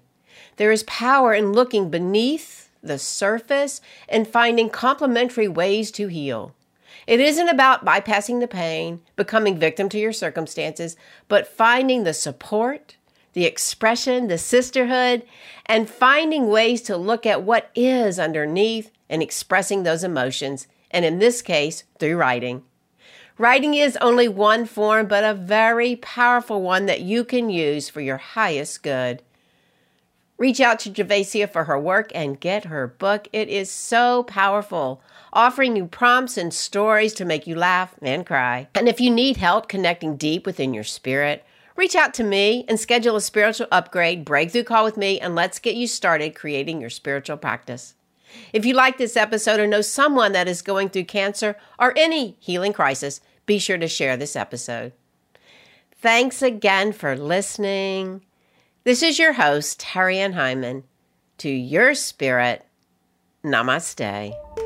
There 0.58 0.72
is 0.72 0.84
power 0.84 1.34
in 1.34 1.52
looking 1.52 1.90
beneath 1.90 2.70
the 2.82 2.98
surface 2.98 3.82
and 4.08 4.28
finding 4.28 4.70
complementary 4.70 5.48
ways 5.48 5.92
to 5.92 6.08
heal. 6.08 6.56
It 7.08 7.20
isn't 7.20 7.50
about 7.50 7.86
bypassing 7.86 8.40
the 8.40 8.48
pain, 8.48 9.02
becoming 9.16 9.60
victim 9.60 9.90
to 9.90 10.00
your 10.00 10.14
circumstances, 10.14 10.96
but 11.28 11.48
finding 11.48 12.04
the 12.04 12.14
support, 12.14 12.96
the 13.36 13.46
expression, 13.46 14.28
the 14.28 14.38
sisterhood, 14.38 15.24
and 15.66 15.90
finding 15.90 16.48
ways 16.48 16.82
to 16.82 16.98
look 16.98 17.26
at 17.26 17.44
what 17.44 17.70
is 17.76 18.18
underneath 18.18 18.92
and 19.10 19.22
expressing 19.22 19.84
those 19.84 20.04
emotions, 20.04 20.68
and 20.90 21.06
in 21.06 21.20
this 21.20 21.42
case, 21.42 21.84
through 22.00 22.16
writing. 22.16 22.64
Writing 23.38 23.74
is 23.74 23.98
only 23.98 24.30
one 24.30 24.66
form, 24.66 25.08
but 25.08 25.26
a 25.26 25.34
very 25.34 25.98
powerful 25.98 26.62
one 26.62 26.86
that 26.86 27.02
you 27.02 27.26
can 27.26 27.50
use 27.50 27.90
for 27.90 28.00
your 28.00 28.18
highest 28.18 28.82
good. 28.82 29.22
Reach 30.38 30.62
out 30.62 30.80
to 30.80 30.90
Javacia 30.90 31.50
for 31.50 31.66
her 31.66 31.80
work 31.80 32.12
and 32.16 32.40
get 32.40 32.66
her 32.66 32.88
book. 32.88 33.28
It 33.32 33.50
is 33.50 33.70
so 33.70 34.24
powerful, 34.24 35.02
offering 35.32 35.76
you 35.76 35.86
prompts 35.86 36.38
and 36.38 36.54
stories 36.54 37.14
to 37.16 37.26
make 37.26 37.48
you 37.48 37.56
laugh 37.56 37.96
and 38.02 38.26
cry. 38.26 38.70
And 38.76 38.88
if 38.88 39.02
you 39.02 39.12
need 39.12 39.38
help 39.38 39.68
connecting 39.68 40.16
deep 40.16 40.46
within 40.46 40.74
your 40.74 40.84
spirit, 40.84 41.45
reach 41.76 41.96
out 41.96 42.14
to 42.16 42.24
me 42.24 42.66
and 42.68 42.80
schedule 42.80 43.16
a 43.16 43.22
spiritual 43.22 43.68
upgrade 43.72 44.26
breakthrough 44.26 44.64
call 44.64 44.84
with 44.84 44.98
me, 44.98 45.20
and 45.20 45.36
let's 45.36 45.60
get 45.60 45.76
you 45.76 45.88
started 45.88 46.36
creating 46.36 46.82
your 46.82 46.90
spiritual 46.90 47.38
practice. 47.38 47.96
If 48.54 48.66
you 48.66 48.74
like 48.74 48.98
this 48.98 49.16
episode 49.16 49.60
or 49.60 49.68
know 49.68 49.82
someone 49.82 50.32
that 50.34 50.48
is 50.48 50.62
going 50.62 50.90
through 50.90 51.06
cancer 51.06 51.56
or 51.80 51.94
any 51.98 52.36
healing 52.40 52.74
crisis, 52.74 53.22
be 53.46 53.60
sure 53.60 53.78
to 53.78 53.88
share 53.88 54.18
this 54.18 54.36
episode. 54.36 54.94
Thanks 56.02 56.42
again 56.42 56.92
for 56.92 57.16
listening. 57.16 58.22
This 58.84 59.02
is 59.02 59.18
your 59.18 59.34
host, 59.34 59.82
Terri 59.82 60.18
Ann 60.18 60.34
Heiman. 60.34 60.84
To 61.40 61.50
your 61.50 61.96
spirit, 61.96 62.66
namaste. 63.44 64.65